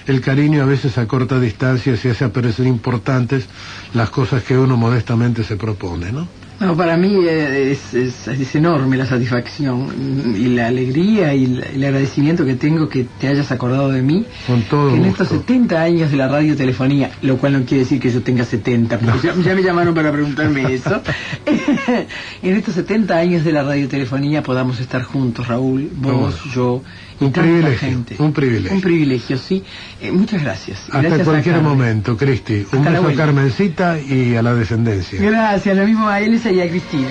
[0.08, 3.46] el cariño a veces a corta distancia se hace parecer importantes
[3.94, 6.28] las cosas que uno modestamente se propone, ¿no?
[6.60, 11.84] No, para mí eh, es, es- es enorme la satisfacción y la alegría y el
[11.84, 14.26] agradecimiento que tengo que te hayas acordado de mí.
[14.48, 18.00] Con todo que en estos 70 años de la radiotelefonía, lo cual no quiere decir
[18.00, 21.02] que yo tenga 70, porque ya, ya me llamaron para preguntarme eso.
[22.42, 26.82] en estos 70 años de la radiotelefonía podamos estar juntos, Raúl, vos, yo
[27.20, 28.16] un privilegio, gente.
[28.20, 28.76] un privilegio.
[28.76, 29.64] Un privilegio, sí.
[30.02, 30.84] Eh, muchas gracias.
[30.86, 32.66] Hasta Gracias cualquier momento, Cristi.
[32.72, 33.14] Un Hasta beso a.
[33.16, 35.20] Carmencita y a la descendencia.
[35.20, 37.10] Gracias, lo mismo a Elsa y a Cristina.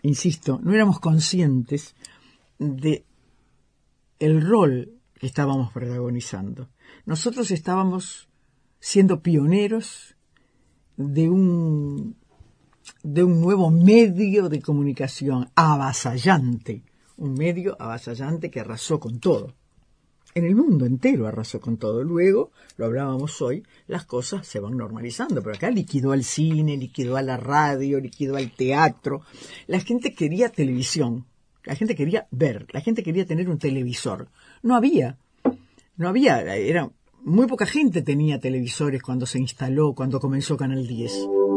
[0.03, 1.95] insisto, no éramos conscientes
[2.59, 3.03] de
[4.19, 6.69] el rol que estábamos protagonizando.
[7.07, 8.29] Nosotros estábamos
[8.79, 10.15] siendo pioneros
[10.97, 12.15] de un
[13.03, 16.83] de un nuevo medio de comunicación avasallante,
[17.17, 19.53] un medio avasallante que arrasó con todo.
[20.35, 22.03] En el mundo entero arrasó con todo.
[22.03, 27.17] Luego, lo hablábamos hoy, las cosas se van normalizando, pero acá liquidó al cine, liquidó
[27.17, 29.21] a la radio, liquidó al teatro.
[29.65, 31.25] La gente quería televisión,
[31.63, 34.29] la gente quería ver, la gente quería tener un televisor.
[34.61, 35.17] No había,
[35.95, 36.91] no había, era
[37.23, 41.56] muy poca gente tenía televisores cuando se instaló, cuando comenzó Canal 10.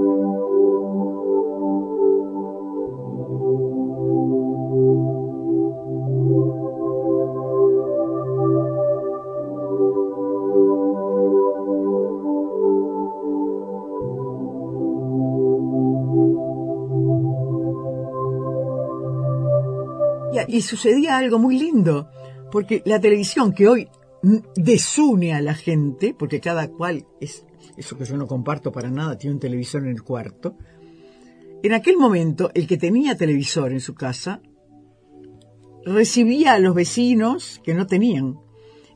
[20.52, 22.10] Y, sucedía algo muy lindo,
[22.50, 23.88] porque la televisión que hoy
[24.54, 27.44] desune a la gente, porque cada cual es,
[27.76, 30.56] eso que yo no comparto para nada, tiene un televisor en el cuarto.
[31.62, 34.40] En aquel momento, el que tenía televisor en su casa
[35.84, 38.36] recibía a los vecinos que no tenían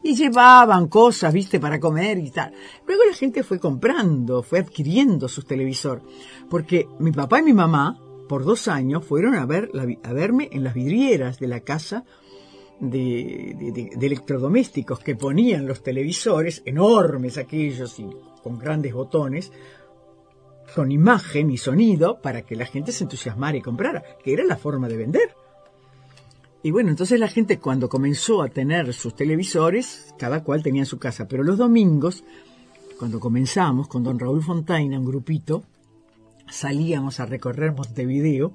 [0.03, 2.53] y llevaban cosas, viste, para comer y tal.
[2.87, 6.03] Luego la gente fue comprando, fue adquiriendo sus televisor,
[6.51, 9.71] porque mi papá y mi mamá, por dos años, fueron a, ver,
[10.03, 12.05] a verme en las vidrieras de la casa
[12.81, 18.07] de- de electrodomésticos que ponían los televisores, enormes aquellos y
[18.43, 19.53] con grandes botones,
[20.75, 24.57] con imagen y sonido para que la gente se entusiasmara y comprara, que era la
[24.57, 25.35] forma de vender.
[26.63, 30.87] Y bueno, entonces la gente cuando comenzó a tener sus televisores, cada cual tenía en
[30.87, 32.25] su casa, pero los domingos,
[32.99, 35.63] cuando comenzamos con don Raúl Fontaina, un grupito,
[36.49, 38.53] salíamos a recorrer Montevideo,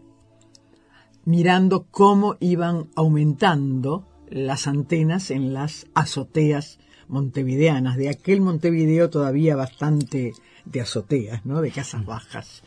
[1.25, 10.34] mirando cómo iban aumentando las antenas en las azoteas montevideanas, de aquel Montevideo todavía bastante
[10.65, 11.62] de azoteas, ¿no?
[11.62, 12.63] de casas bajas.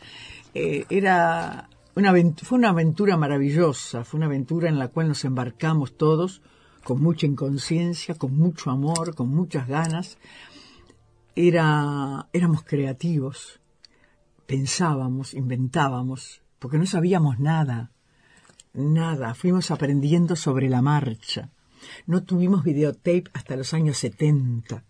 [0.54, 5.96] Eh, era una, fue una aventura maravillosa, fue una aventura en la cual nos embarcamos
[5.96, 6.42] todos
[6.85, 10.18] con mucha inconsciencia, con mucho amor, con muchas ganas.
[11.35, 13.61] Era, éramos creativos,
[14.46, 17.90] pensábamos, inventábamos, porque no sabíamos nada,
[18.72, 21.50] nada, fuimos aprendiendo sobre la marcha.
[22.07, 24.85] No tuvimos videotape hasta los años 70.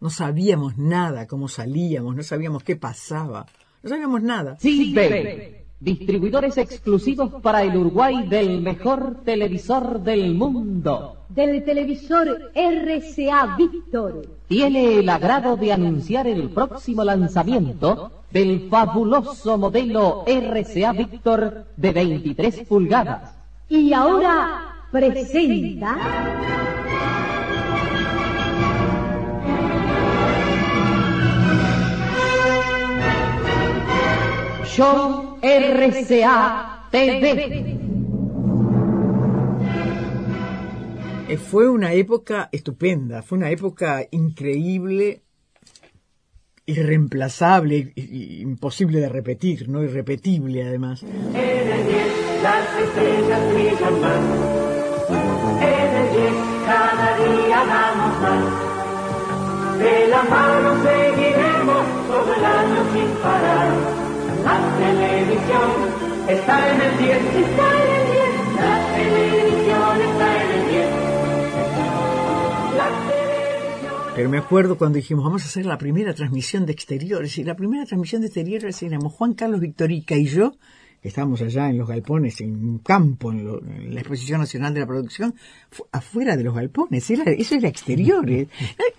[0.00, 3.46] No sabíamos nada, cómo salíamos, no sabíamos qué pasaba,
[3.82, 4.56] no sabíamos nada.
[4.58, 11.24] Silver, distribuidores exclusivos para el Uruguay del mejor televisor del mundo.
[11.28, 14.37] Del televisor RCA Víctor.
[14.48, 22.60] Tiene el agrado de anunciar el próximo lanzamiento del fabuloso modelo RCA Víctor de 23
[22.66, 23.34] pulgadas.
[23.68, 25.98] Y ahora presenta.
[34.64, 37.77] Show RCA TV.
[41.28, 45.20] Eh, fue una época estupenda, fue una época increíble,
[46.64, 51.02] irreemplazable, imposible de repetir, no irrepetible además.
[51.02, 54.20] En el 10 las estrellas brillan más.
[55.60, 56.32] En el 10
[56.64, 58.44] cada día damos más.
[59.78, 63.68] De la mano seguiremos todo el año sin parar.
[64.44, 65.68] La televisión
[66.26, 67.16] está en el 10.
[67.16, 68.28] Está en el 10.
[68.56, 69.67] La televisión
[74.18, 77.38] Pero me acuerdo cuando dijimos, vamos a hacer la primera transmisión de exteriores.
[77.38, 80.56] Y la primera transmisión de exteriores éramos Juan Carlos Victorica y yo,
[81.00, 84.88] que estábamos allá en los galpones, en un campo, en, la Exposición Nacional de la
[84.88, 85.36] Producción,
[85.70, 87.08] fu- afuera de los galpones.
[87.10, 88.48] Era, eso era exteriores.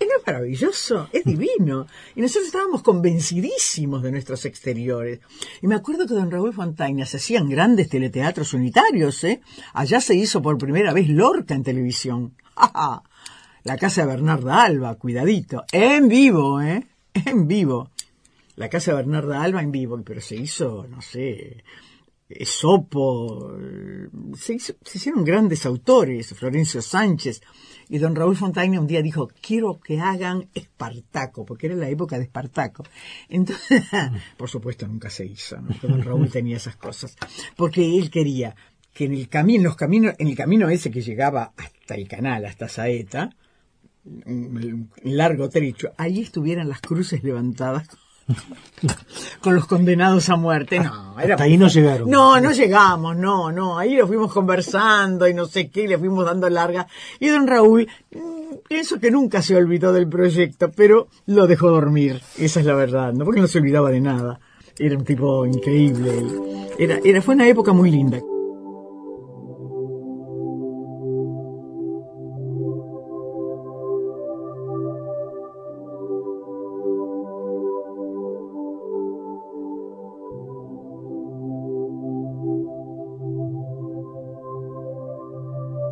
[0.00, 1.86] Era, maravilloso, es divino.
[2.16, 5.20] Y nosotros estábamos convencidísimos de nuestros exteriores.
[5.60, 9.42] Y me acuerdo que don Raúl Fontaina se hacían grandes teleteatros unitarios, ¿eh?
[9.74, 12.32] Allá se hizo por primera vez Lorca en televisión.
[12.56, 13.02] ¡Ja, ja!
[13.64, 15.64] La casa de Bernarda Alba, cuidadito.
[15.72, 16.86] En vivo, ¿eh?
[17.14, 17.90] En vivo.
[18.56, 21.62] La casa de Bernarda Alba en vivo, pero se hizo, no sé,
[22.28, 23.52] Esopo,
[24.36, 27.40] se, hizo- se hicieron grandes autores, Florencio Sánchez,
[27.88, 32.16] y don Raúl Fontaine un día dijo, quiero que hagan Espartaco, porque era la época
[32.18, 32.84] de Espartaco.
[33.28, 33.82] Entonces,
[34.36, 35.74] por supuesto nunca se hizo, ¿no?
[35.82, 37.16] Don Raúl tenía esas cosas,
[37.56, 38.54] porque él quería
[38.94, 42.44] que en el camino, los caminos, en el camino ese que llegaba hasta el canal,
[42.44, 43.30] hasta Saeta,
[44.04, 47.88] un un largo trecho, ahí estuvieran las cruces levantadas
[49.40, 50.80] con los condenados a muerte.
[50.80, 52.08] No, era Hasta ahí no llegaron.
[52.08, 53.78] No, no llegamos, no, no.
[53.78, 56.86] Ahí lo fuimos conversando y no sé qué, le fuimos dando larga.
[57.18, 62.20] Y don Raúl, mm, pienso que nunca se olvidó del proyecto, pero lo dejó dormir.
[62.38, 63.24] Esa es la verdad, ¿no?
[63.24, 64.40] Porque no se olvidaba de nada.
[64.78, 66.24] Era un tipo increíble.
[66.78, 68.18] Era, era, fue una época muy linda.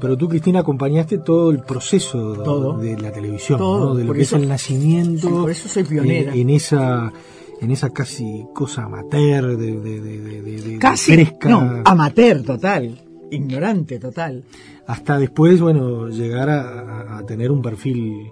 [0.09, 2.79] Pero tú, Cristina, acompañaste todo el proceso de- Todo.
[2.79, 3.95] de la televisión, Todo, ¿no?
[3.95, 5.29] de lo que eso- es el nacimiento.
[5.29, 6.33] Sí, por eso soy pionera.
[6.33, 7.13] En, en esa
[7.61, 12.43] en esa casi cosa amateur de, de, de, de- de- de Casi, fresca, no, amateur
[12.43, 12.99] total,
[13.31, 14.45] ignorante total.
[14.87, 18.31] hasta después, bueno, llegar a, tener un perfil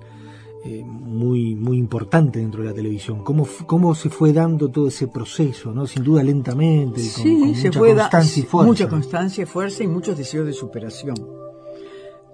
[0.64, 3.22] eh, muy muy importante dentro de la televisión.
[3.22, 5.72] ¿Cómo, ¿Cómo se fue dando todo ese proceso?
[5.74, 8.66] no Sin duda lentamente, con, Sí, con se mucha fue constancia y fuerza.
[8.68, 11.16] mucha constancia fuerza y muchos deseos de superación.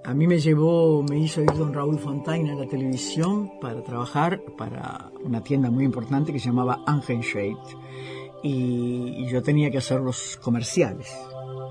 [0.05, 4.41] A mí me llevó, me hizo ir don Raúl Fontaine a la televisión para trabajar
[4.57, 7.55] para una tienda muy importante que se llamaba Angenshade.
[8.43, 11.09] Y, y yo tenía que hacer los comerciales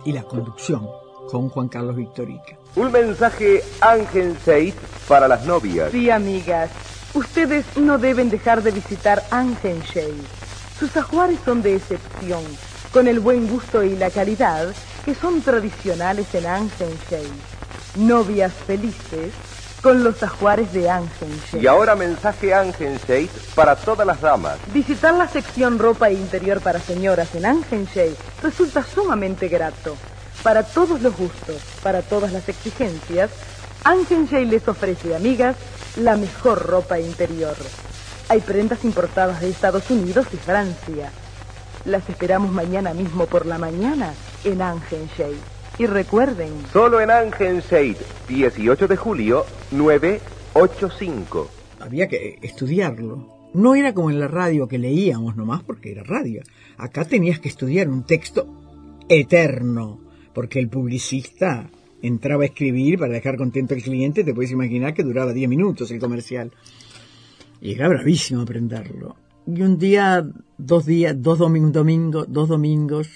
[0.06, 0.88] y la conducción
[1.30, 2.56] con Juan Carlos Victorica.
[2.74, 4.74] Un mensaje Ángel Seid
[5.06, 5.92] para las novias.
[5.92, 6.70] Sí, amigas.
[7.12, 10.22] Ustedes no deben dejar de visitar Angenshade.
[10.78, 12.42] Sus ajuares son de excepción,
[12.94, 17.51] con el buen gusto y la calidad que son tradicionales en Angenshade.
[17.96, 19.32] Novias felices
[19.82, 21.62] con los ajuares de Angenshade.
[21.62, 24.56] Y ahora mensaje Ángel Seid para todas las damas.
[24.72, 29.96] Visitar la sección ropa e interior para señoras en Angenshade resulta sumamente grato.
[30.42, 33.30] Para todos los gustos, para todas las exigencias,
[33.84, 35.56] Angenshade les ofrece, amigas,
[35.96, 37.56] la mejor ropa interior.
[38.30, 41.10] Hay prendas importadas de Estados Unidos y Francia.
[41.84, 45.51] Las esperamos mañana mismo por la mañana en Angenshade.
[45.82, 47.96] Y recuerden, Solo en Ángel Seid,
[48.28, 51.50] 18 de julio, 985.
[51.80, 53.50] Había que estudiarlo.
[53.52, 56.44] No era como en la radio que leíamos nomás porque era radio.
[56.76, 58.46] Acá tenías que estudiar un texto
[59.08, 59.98] eterno,
[60.32, 61.68] porque el publicista
[62.00, 65.90] entraba a escribir para dejar contento al cliente, te puedes imaginar que duraba 10 minutos
[65.90, 66.52] el comercial.
[67.60, 69.16] Y era bravísimo aprenderlo.
[69.48, 70.24] Y un día,
[70.56, 73.08] dos días, dos domingos, domingo, dos domingos,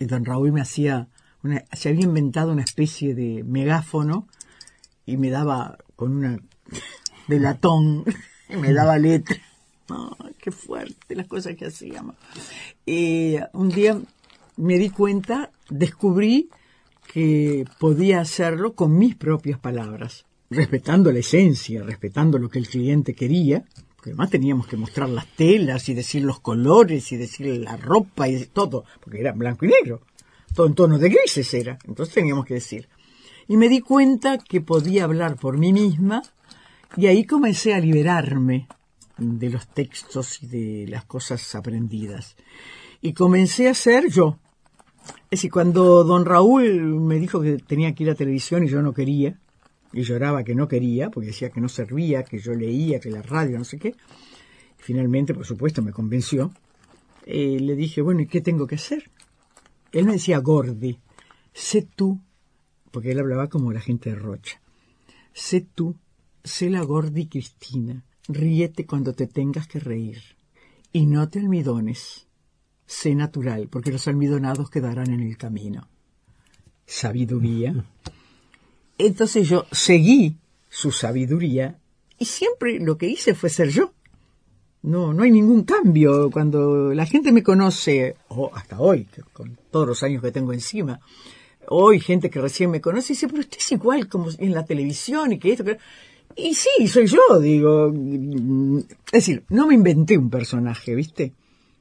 [0.00, 1.06] y don Raúl me hacía,
[1.42, 4.26] una, se había inventado una especie de megáfono
[5.06, 6.38] y me daba con una
[7.28, 8.04] de latón
[8.48, 9.38] y me daba letra.
[9.88, 12.16] Ay, qué fuerte las cosas que hacíamos.
[12.84, 13.98] Y un día
[14.56, 16.50] me di cuenta, descubrí
[17.12, 23.14] que podía hacerlo con mis propias palabras, respetando la esencia, respetando lo que el cliente
[23.14, 23.64] quería,
[23.96, 28.28] porque además teníamos que mostrar las telas y decir los colores y decir la ropa
[28.28, 30.02] y todo, porque era blanco y negro,
[30.66, 32.88] en tono de grises era, entonces teníamos que decir.
[33.46, 36.22] Y me di cuenta que podía hablar por mí misma
[36.96, 38.68] y ahí comencé a liberarme
[39.16, 42.36] de los textos y de las cosas aprendidas.
[43.00, 44.38] Y comencé a ser yo.
[45.30, 48.82] Es decir, cuando don Raúl me dijo que tenía que ir a televisión y yo
[48.82, 49.38] no quería,
[49.92, 53.22] y lloraba que no quería, porque decía que no servía, que yo leía, que la
[53.22, 53.94] radio, no sé qué.
[54.76, 56.52] Finalmente, por supuesto, me convenció.
[57.26, 59.10] Eh, le dije, bueno, ¿y qué tengo que hacer?
[59.92, 60.98] Él me decía, Gordi,
[61.52, 62.20] sé tú,
[62.90, 64.60] porque él hablaba como la gente de Rocha,
[65.32, 65.96] sé tú,
[66.44, 70.22] sé la Gordi Cristina, ríete cuando te tengas que reír,
[70.92, 72.26] y no te almidones,
[72.86, 75.88] sé natural, porque los almidonados quedarán en el camino.
[76.86, 77.84] Sabiduría.
[78.96, 80.36] Entonces yo seguí
[80.68, 81.78] su sabiduría
[82.18, 83.92] y siempre lo que hice fue ser yo.
[84.82, 86.30] No, no hay ningún cambio.
[86.30, 91.00] Cuando la gente me conoce, o hasta hoy, con todos los años que tengo encima,
[91.68, 95.32] hoy gente que recién me conoce dice, pero usted es igual como en la televisión
[95.32, 95.78] y que esto, que...
[96.36, 97.92] Y sí, soy yo, digo.
[99.06, 101.32] Es decir, no me inventé un personaje, ¿viste?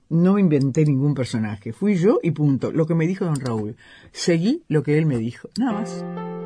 [0.09, 1.73] No me inventé ningún personaje.
[1.73, 2.71] Fui yo y punto.
[2.71, 3.75] Lo que me dijo don Raúl.
[4.11, 5.49] Seguí lo que él me dijo.
[5.59, 6.36] Nada más.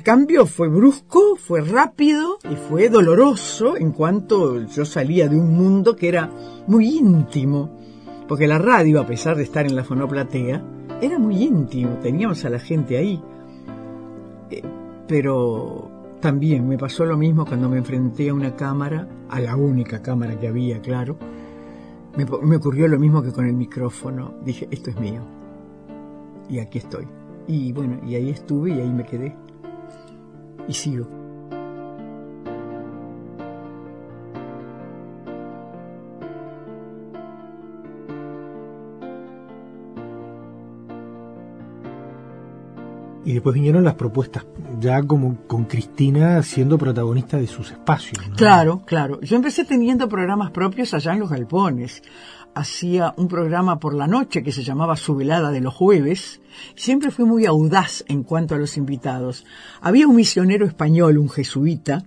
[0.00, 5.54] El cambio fue brusco, fue rápido y fue doloroso en cuanto yo salía de un
[5.54, 6.30] mundo que era
[6.66, 7.78] muy íntimo,
[8.26, 10.64] porque la radio, a pesar de estar en la fonoplatea,
[11.02, 13.22] era muy íntimo, teníamos a la gente ahí.
[14.50, 14.62] Eh,
[15.06, 15.90] pero
[16.22, 20.40] también me pasó lo mismo cuando me enfrenté a una cámara, a la única cámara
[20.40, 21.18] que había, claro.
[22.16, 24.32] Me, me ocurrió lo mismo que con el micrófono.
[24.46, 25.20] Dije, esto es mío.
[26.48, 27.06] Y aquí estoy.
[27.46, 29.36] Y bueno, y ahí estuve y ahí me quedé
[30.68, 31.20] y sigo.
[43.22, 44.44] Y después vinieron las propuestas,
[44.80, 48.28] ya como con Cristina siendo protagonista de sus espacios.
[48.28, 48.34] ¿no?
[48.34, 49.20] Claro, claro.
[49.20, 52.02] Yo empecé teniendo programas propios allá en los galpones.
[52.54, 56.40] Hacía un programa por la noche que se llamaba Su velada de los jueves.
[56.74, 59.46] Siempre fui muy audaz en cuanto a los invitados.
[59.80, 62.04] Había un misionero español, un jesuita,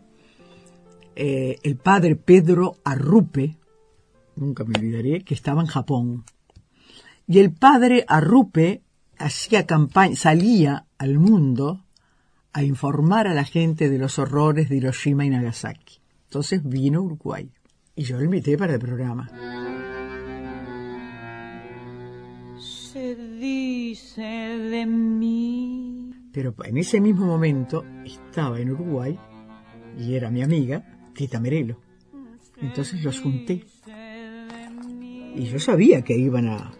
[1.15, 3.57] eh, el padre Pedro Arrupe,
[4.35, 6.25] nunca me olvidaré, que estaba en Japón.
[7.27, 8.81] Y el padre Arrupe
[9.17, 11.85] hacía campaña, salía al mundo
[12.51, 15.99] a informar a la gente de los horrores de Hiroshima y Nagasaki.
[16.25, 17.49] Entonces vino a Uruguay
[17.95, 19.29] y yo lo invité para el programa.
[22.93, 26.11] Se dice de mí.
[26.31, 29.17] Pero en ese mismo momento estaba en Uruguay
[29.97, 31.79] y era mi amiga Tita Merelo.
[32.61, 33.65] Entonces los junté.
[35.35, 36.71] Y yo sabía que iban a,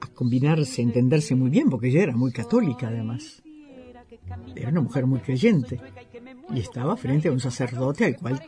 [0.00, 3.42] a combinarse, a entenderse muy bien, porque ella era muy católica además.
[4.54, 5.78] Era una mujer muy creyente.
[6.48, 8.42] Y estaba frente a un sacerdote al cual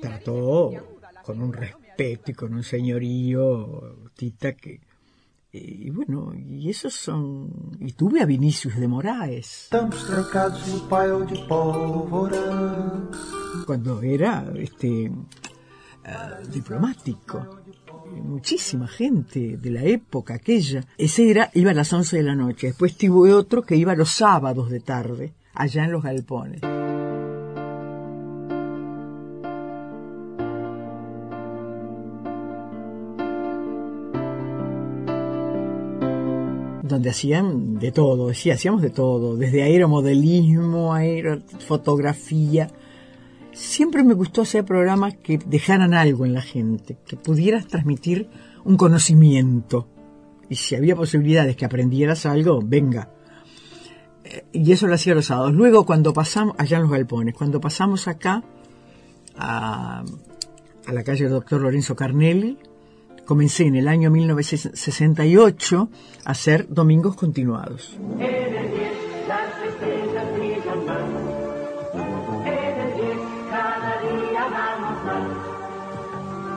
[0.00, 0.70] trató
[1.22, 4.80] con un respeto y con un señorío, Tita, que...
[5.56, 7.76] Y bueno, y esos son...
[7.80, 9.68] Y tuve a Vinicius de Moraes.
[13.66, 17.62] Cuando era este uh, diplomático
[18.22, 20.84] muchísima gente de la época aquella.
[20.98, 22.68] Ese era, iba a las 11 de la noche.
[22.68, 26.60] Después tuve otro que iba los sábados de tarde, allá en los galpones.
[37.10, 42.68] Hacían de todo, sí, hacíamos de todo, desde aeromodelismo, aerofotografía,
[43.52, 48.28] siempre me gustó hacer programas que dejaran algo en la gente, que pudieras transmitir
[48.64, 49.88] un conocimiento.
[50.48, 53.10] Y si había posibilidades que aprendieras algo, venga.
[54.52, 55.52] Y eso lo hacía los sábados.
[55.54, 58.44] Luego, cuando pasamos, allá en los galpones, cuando pasamos acá
[59.36, 60.04] a,
[60.86, 62.58] a la calle Doctor Lorenzo Carnelli,
[63.26, 65.88] comencé en el año 1968
[66.24, 67.98] a hacer domingos continuados.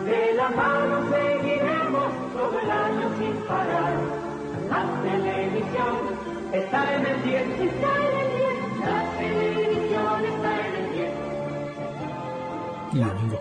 [0.05, 3.93] de la mano seguiremos todo el año sin parar.
[4.69, 5.95] La televisión
[6.53, 8.49] está en el 10, está en el 10,
[8.79, 11.09] la televisión está en el 10.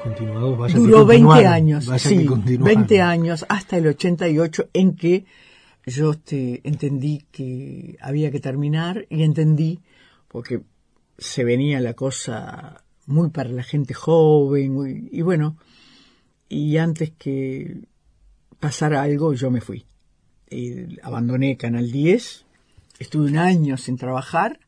[0.02, 2.76] Continuados, vaya Duró que 20 continuaron, años, vaya sí, que continuaron.
[2.76, 5.24] 20 años hasta el 88 en que
[5.86, 9.80] yo este, entendí que había que terminar y entendí,
[10.28, 10.62] porque
[11.18, 15.56] se venía la cosa muy para la gente joven, muy- y bueno,
[16.48, 17.78] y antes que
[18.60, 19.84] pasara algo yo me fui.
[20.50, 22.44] Y abandoné Canal 10,
[22.98, 24.60] estuve un año sin trabajar,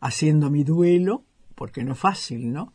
[0.00, 1.22] haciendo mi duelo,
[1.54, 2.72] porque no es fácil, ¿no?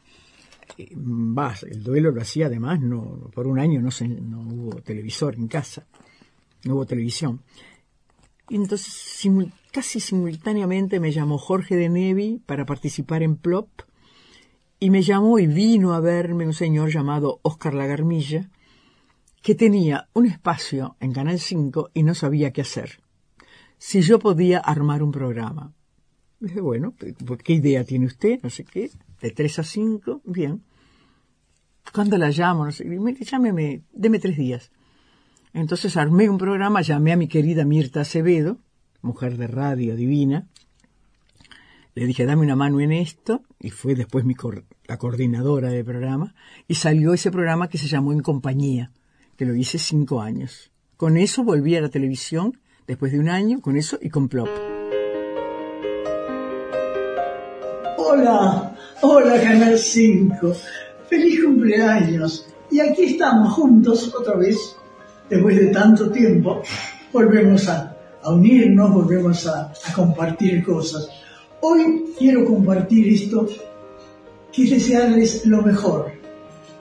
[0.78, 5.36] Va, el duelo lo hacía además, no, por un año no, se, no hubo televisor
[5.36, 5.86] en casa,
[6.66, 7.42] no hubo televisión.
[8.50, 9.30] Y entonces
[9.72, 13.70] casi simultáneamente me llamó Jorge de Nevi para participar en Plop
[14.80, 18.50] y me llamó y vino a verme un señor llamado Oscar Lagarmilla
[19.42, 23.02] que tenía un espacio en Canal 5 y no sabía qué hacer.
[23.78, 25.74] Si yo podía armar un programa.
[26.40, 26.94] Dije, bueno,
[27.44, 28.40] ¿qué idea tiene usted?
[28.44, 28.92] No sé qué.
[29.22, 30.64] De 3 a 5, bien.
[31.94, 32.66] ¿Cuándo la llamo?
[32.66, 32.86] No sé.
[33.22, 34.72] Llámeme, deme tres días.
[35.54, 38.60] Entonces armé un programa, llamé a mi querida Mirta Acevedo,
[39.02, 40.48] mujer de radio divina.
[41.94, 44.36] Le dije, dame una mano en esto, y fue después mi
[44.88, 46.34] la coordinadora del programa,
[46.70, 48.92] y salió ese programa que se llamó En Compañía,
[49.36, 50.72] que lo hice cinco años.
[50.96, 54.48] Con eso volví a la televisión, después de un año, con eso y con Plop.
[57.98, 60.54] Hola, hola Canal 5.
[61.10, 62.48] Feliz cumpleaños.
[62.70, 64.76] Y aquí estamos juntos otra vez,
[65.30, 66.62] después de tanto tiempo.
[67.12, 71.10] Volvemos a, unirnos, volvemos a, a compartir cosas.
[71.62, 73.48] Hoy quiero compartir esto,
[74.52, 76.12] que es desearles lo mejor.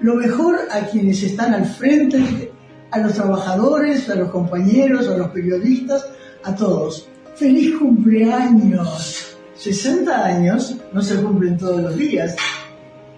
[0.01, 2.53] Lo mejor a quienes están al frente,
[2.91, 6.07] a los trabajadores, a los compañeros, a los periodistas,
[6.45, 7.09] a todos.
[7.35, 9.30] ¡Feliz cumpleaños!
[9.61, 12.35] 60 años no se cumplen todos los días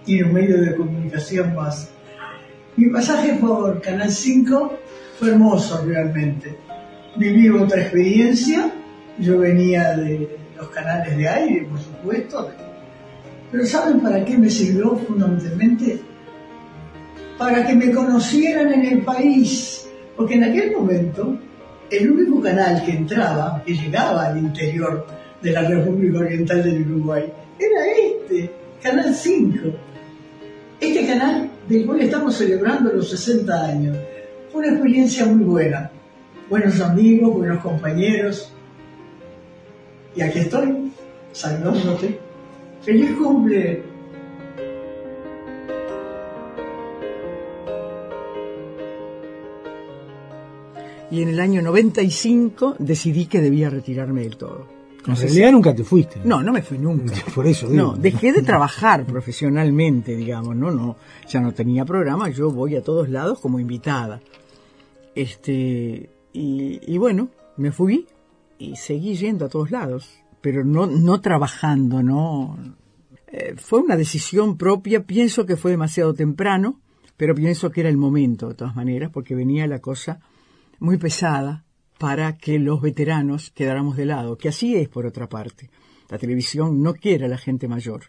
[0.05, 1.89] y un medio de comunicación más.
[2.75, 4.73] Mi pasaje por Canal 5
[5.17, 6.57] fue hermoso realmente.
[7.15, 8.69] Viví otra experiencia,
[9.19, 12.51] yo venía de los canales de aire, por supuesto,
[13.49, 16.01] pero ¿saben para qué me sirvió fundamentalmente?
[17.37, 19.87] Para que me conocieran en el país,
[20.17, 21.37] porque en aquel momento
[21.89, 27.25] el único canal que entraba, que llegaba al interior de la República Oriental del Uruguay,
[27.59, 28.49] era este,
[28.81, 29.59] Canal 5.
[30.79, 33.97] Este canal del cual estamos celebrando los 60 años.
[34.51, 35.91] Fue una experiencia muy buena.
[36.49, 38.51] Buenos amigos, buenos compañeros.
[40.15, 40.91] Y aquí estoy,
[41.33, 42.19] saludándote.
[42.81, 43.83] ¡Feliz cumple!
[51.11, 54.82] Y en el año 95 decidí que debía retirarme del todo.
[55.07, 56.21] En realidad nunca te fuiste.
[56.23, 57.13] No, no me fui nunca.
[57.35, 57.83] Por eso digo.
[57.83, 60.95] No, dejé de trabajar profesionalmente, digamos, no, no,
[61.27, 64.21] ya no tenía programa, yo voy a todos lados como invitada.
[65.15, 68.07] Este, y, y bueno, me fui
[68.57, 70.09] y seguí yendo a todos lados,
[70.41, 72.57] pero no, no trabajando, no.
[73.27, 76.79] Eh, fue una decisión propia, pienso que fue demasiado temprano,
[77.17, 80.19] pero pienso que era el momento, de todas maneras, porque venía la cosa
[80.79, 81.63] muy pesada
[81.97, 85.69] para que los veteranos quedáramos de lado, que así es por otra parte.
[86.09, 88.03] La televisión no quiere a la gente mayor.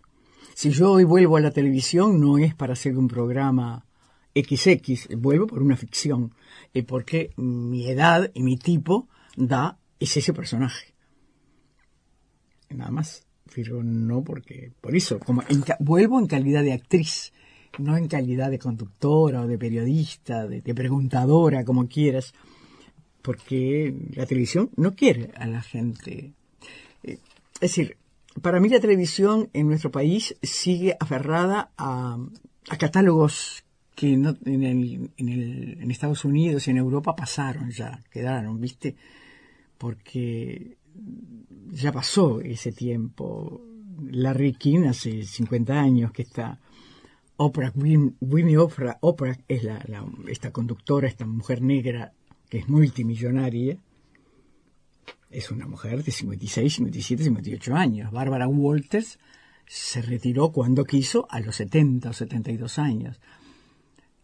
[0.55, 3.87] Si yo hoy vuelvo a la televisión no es para hacer un programa
[4.35, 6.35] XX, vuelvo por una ficción,
[6.72, 10.95] eh, porque mi edad y mi tipo da es ese personaje.
[12.70, 13.26] Nada más.
[13.85, 15.43] No porque, por eso, como
[15.78, 17.32] vuelvo en calidad de actriz,
[17.78, 22.35] no en calidad de conductora o de periodista, de, de preguntadora, como quieras,
[23.24, 26.34] porque la televisión no quiere a la gente.
[27.02, 27.18] Eh,
[27.54, 27.96] Es decir,
[28.42, 32.18] para mí la televisión en nuestro país sigue aferrada a,
[32.78, 33.64] catálogos
[33.94, 38.60] que no, en, el, en, el, en Estados Unidos y en Europa pasaron ya, quedaron,
[38.60, 38.94] ¿viste?
[39.78, 40.76] Porque
[41.72, 43.62] ya pasó ese tiempo.
[44.10, 46.58] Larry King hace 50 años que está.
[47.36, 49.82] Oprah, Win- Winnie Oprah, Oprah es la-
[50.28, 52.12] esta conductora, esta mujer negra
[52.59, 53.78] es multimillonaria.
[55.30, 58.12] Es una mujer de 56, 57, 58 años.
[58.12, 59.18] Bárbara Walters
[59.66, 63.20] se retiró cuando quiso a los 70 o 72 años.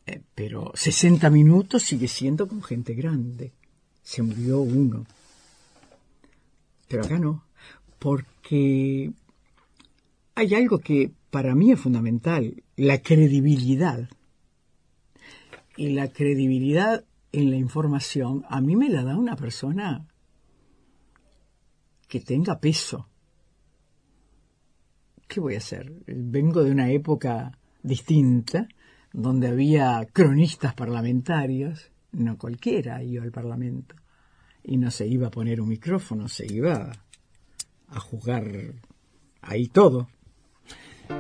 [0.07, 3.53] Eh, pero 60 minutos sigue siendo con gente grande.
[4.03, 5.07] Se murió uno.
[6.89, 7.45] Pero acá no,
[7.99, 9.13] porque
[10.35, 14.09] hay algo que para mí es fundamental, la credibilidad.
[15.77, 20.07] Y la credibilidad en la información a mí me la da una persona
[22.09, 23.09] que tenga peso.
[25.29, 25.93] ¿Qué voy a hacer?
[26.07, 28.67] Vengo de una época distinta,
[29.13, 33.95] donde había cronistas parlamentarios, no cualquiera iba al Parlamento,
[34.65, 36.93] y no se iba a poner un micrófono, se iba
[37.89, 38.75] a jugar
[39.41, 40.09] ahí todo.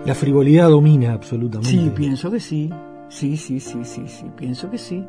[0.04, 1.70] La frivolidad domina absolutamente.
[1.70, 2.70] Sí, pienso que sí.
[3.08, 5.04] Sí, sí, sí, sí, sí, pienso que sí.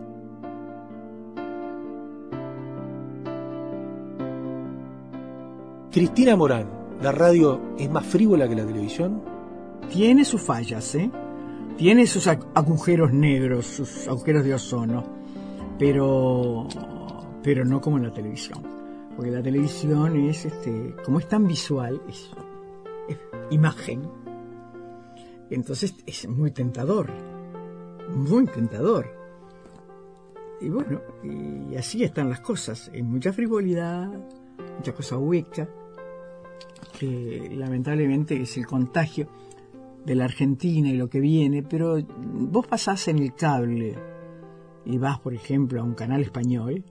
[5.91, 6.69] Cristina Morán,
[7.01, 9.21] ¿la radio es más frívola que la televisión?
[9.89, 11.11] Tiene sus fallas, ¿eh?
[11.77, 15.03] Tiene sus ag- agujeros negros, sus agujeros de ozono,
[15.77, 16.67] pero,
[17.43, 18.59] pero no como en la televisión.
[19.15, 22.31] Porque la televisión es, este, como es tan visual, es,
[23.49, 24.03] imagen.
[25.49, 27.09] Entonces es muy tentador,
[28.15, 29.07] muy tentador.
[30.61, 32.89] Y bueno, y así están las cosas.
[32.93, 34.07] Hay mucha frivolidad,
[34.77, 35.67] mucha cosa hueca,
[36.99, 39.27] que lamentablemente es el contagio
[40.05, 43.95] de la Argentina y lo que viene, pero vos pasás en el cable
[44.85, 46.83] y vas, por ejemplo, a un canal español,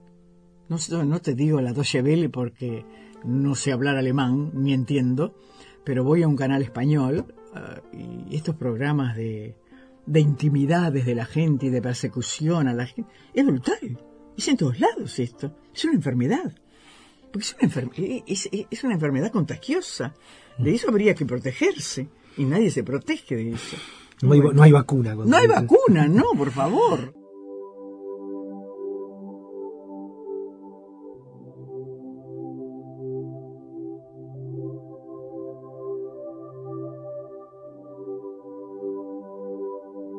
[0.69, 2.85] no, te digo la Deutsche Welle porque
[3.25, 5.35] no sé hablar alemán, ni entiendo,
[5.83, 9.57] pero voy a un canal español ah, y estos programas de,
[10.05, 13.99] de intimidades de la gente y de persecución a la gente, es brutal.
[14.37, 15.55] Es en todos lados esto.
[15.73, 16.53] Es una enfermedad.
[17.31, 20.13] Porque es una, enfer- es, es- es una enfermedad contagiosa.
[20.57, 22.09] De eso habría que protegerse.
[22.37, 23.77] Y nadie se protege de eso.
[24.21, 25.15] No hay, no hay vacuna.
[25.15, 27.13] No hay vacuna, no, por favor.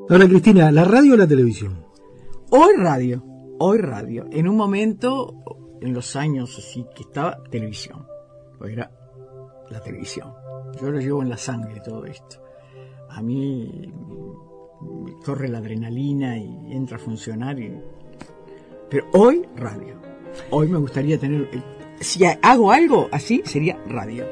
[0.08, 1.86] Ahora, Cristina, ¿la radio o la televisión?
[2.50, 3.22] Hoy radio,
[3.58, 4.26] hoy radio.
[4.30, 5.34] En un momento,
[5.82, 8.06] en los años así que estaba, televisión.
[8.58, 8.90] Pues era
[9.70, 10.32] la televisión.
[10.80, 12.36] Yo lo llevo en la sangre todo esto.
[13.10, 13.92] A mí
[15.24, 17.58] corre la adrenalina y entra a funcionar.
[17.58, 17.78] y-
[18.88, 19.96] Pero hoy radio.
[20.50, 21.48] Hoy me gustaría tener...
[22.00, 24.24] Si hago algo así, sería radio.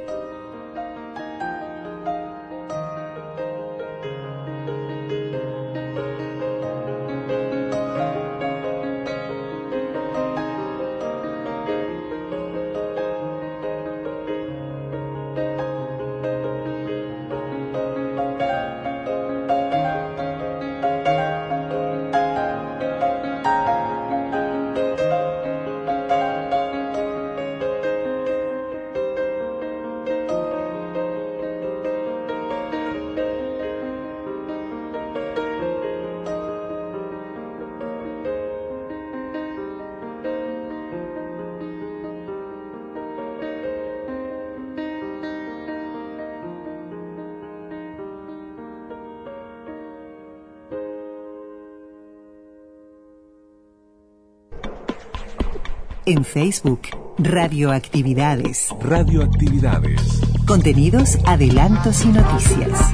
[56.11, 56.89] En Facebook,
[57.19, 58.75] Radioactividades.
[58.81, 60.21] Radioactividades.
[60.45, 62.93] Contenidos, adelantos y noticias.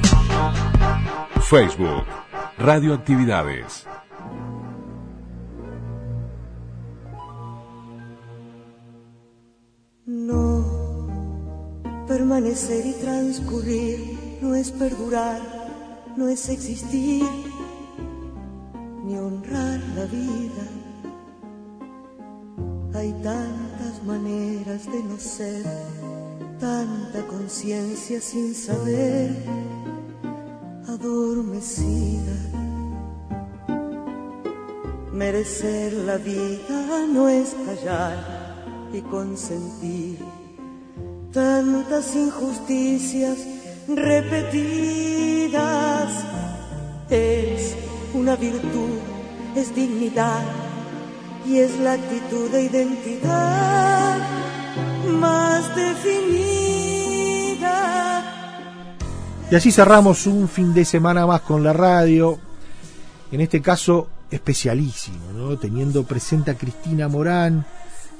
[1.41, 2.05] Facebook.
[2.59, 3.87] Radioactividades.
[10.05, 11.07] No,
[12.07, 15.41] permanecer y transcurrir no es perdurar,
[16.15, 17.25] no es existir,
[19.03, 20.86] ni honrar la vida.
[23.07, 25.63] Hay tantas maneras de no ser,
[26.59, 29.33] tanta conciencia sin saber,
[30.89, 32.33] adormecida.
[35.13, 38.17] Merecer la vida no es callar
[38.91, 40.19] y consentir
[41.31, 43.37] tantas injusticias
[43.87, 45.45] repetidas.
[47.09, 47.73] Es
[48.13, 48.99] una virtud,
[49.55, 50.56] es dignidad
[51.47, 54.17] y es la actitud de identidad
[55.19, 56.17] más definida.
[59.49, 62.37] Y así cerramos un fin de semana más con la radio,
[63.31, 65.57] en este caso especialísimo, ¿no?
[65.57, 67.65] teniendo presente a Cristina Morán.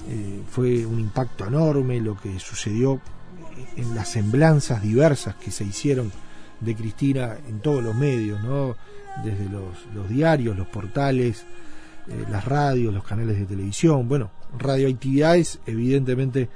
[0.08, 3.02] eh, fue un impacto enorme lo que sucedió
[3.76, 6.14] en las semblanzas diversas que se hicieron
[6.62, 8.78] de Cristina en todos los medios, ¿no?
[9.24, 11.46] desde los, los diarios, los portales,
[12.10, 14.08] eh, las radios, los canales de televisión.
[14.08, 16.50] Bueno, radioactividades evidentemente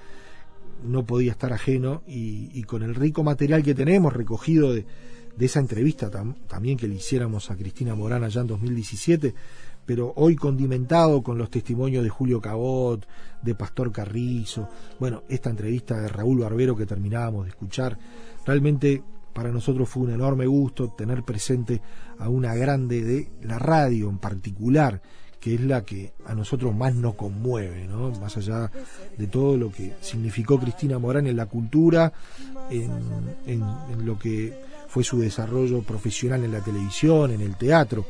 [0.83, 4.85] no podía estar ajeno y, con el rico material que tenemos recogido de,
[5.39, 9.33] esa entrevista tam- también que le hiciéramos a Cristina Morán allá en 2017,
[9.85, 13.05] pero hoy condimentado con los testimonios de Julio Cabot,
[13.41, 17.97] de Pastor Carrizo, bueno, esta entrevista de Raúl Barbero que terminábamos de escuchar,
[18.45, 21.81] realmente para nosotros fue un enorme gusto tener presente
[22.19, 25.01] a una grande de la radio en particular,
[25.41, 28.11] que es la que a nosotros más nos conmueve, ¿no?
[28.21, 28.71] más allá
[29.17, 32.13] de todo lo que significó Cristina Morán en la cultura,
[32.69, 34.53] en, lo que
[34.87, 38.05] fue su desarrollo profesional en la televisión, en el teatro,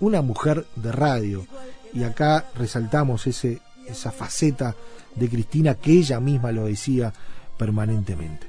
[0.00, 1.46] una mujer de radio.
[1.92, 4.74] Y acá resaltamos ese, esa faceta
[5.14, 7.12] de Cristina que ella misma lo decía
[7.58, 8.46] permanentemente.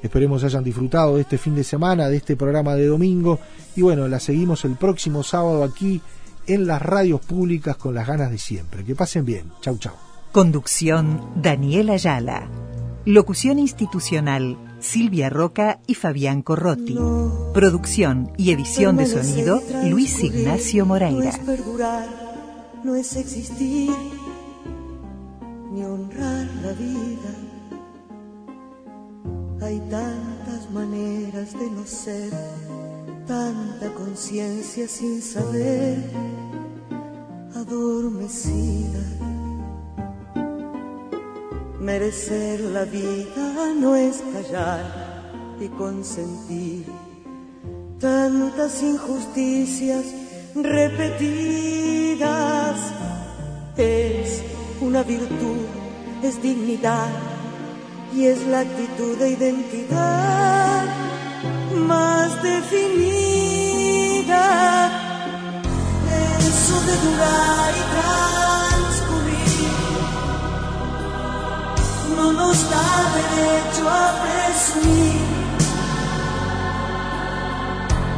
[0.00, 3.40] Esperemos hayan disfrutado de este fin de semana, de este programa de domingo.
[3.74, 6.00] Y bueno, la seguimos el próximo sábado aquí
[6.46, 8.84] en las radios públicas con las ganas de siempre.
[8.84, 9.52] Que pasen bien.
[9.60, 9.94] Chau, chau.
[10.32, 12.48] Conducción Daniel Ayala.
[13.04, 16.96] Locución institucional Silvia Roca y Fabián Corrotti.
[17.54, 21.22] Producción y edición de sonido Luis Ignacio Moreira.
[21.22, 22.08] No es perdurar,
[22.84, 23.90] no es existir,
[25.72, 27.34] ni honrar la vida.
[29.62, 32.30] Hay tantas maneras de no ser,
[33.26, 35.98] tanta conciencia sin saber,
[37.54, 39.00] adormecida.
[41.80, 44.84] Merecer la vida no es callar
[45.60, 46.86] y consentir
[48.00, 50.04] tantas injusticias
[50.54, 51.44] repetidas.
[53.76, 54.42] Es
[54.80, 55.66] una virtud,
[56.22, 57.10] es dignidad
[58.14, 61.13] y es la actitud de identidad
[61.74, 62.84] más definida.
[66.38, 67.82] Eso de durar y
[68.74, 69.72] transcurrir
[72.16, 75.20] no nos da derecho a presumir,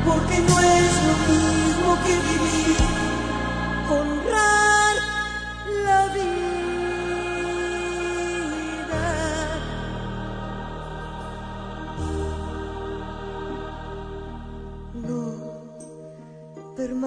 [0.07, 2.79] porque no es lo mismo que vivir,
[3.91, 4.66] honrar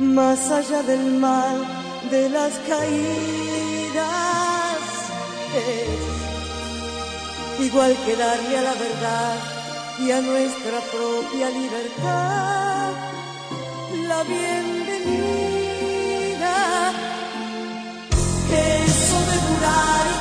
[0.00, 1.64] más allá del mal
[2.10, 4.00] de las caídas.
[5.54, 6.10] Es
[7.66, 9.36] igual que darle a la verdad
[9.98, 12.92] y a nuestra propia libertad
[14.08, 16.92] la bienvenida.
[18.50, 20.12] Eso de durar y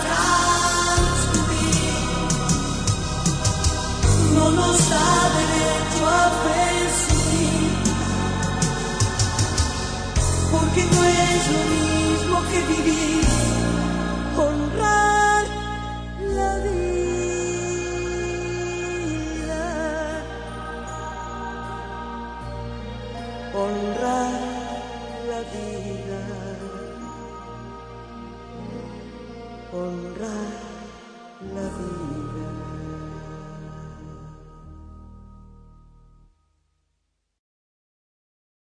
[1.29, 1.93] transcurrir
[4.35, 6.07] no nos da derecho a
[6.43, 6.68] presumir
[10.69, 13.58] porque no es lo mismo que vivir,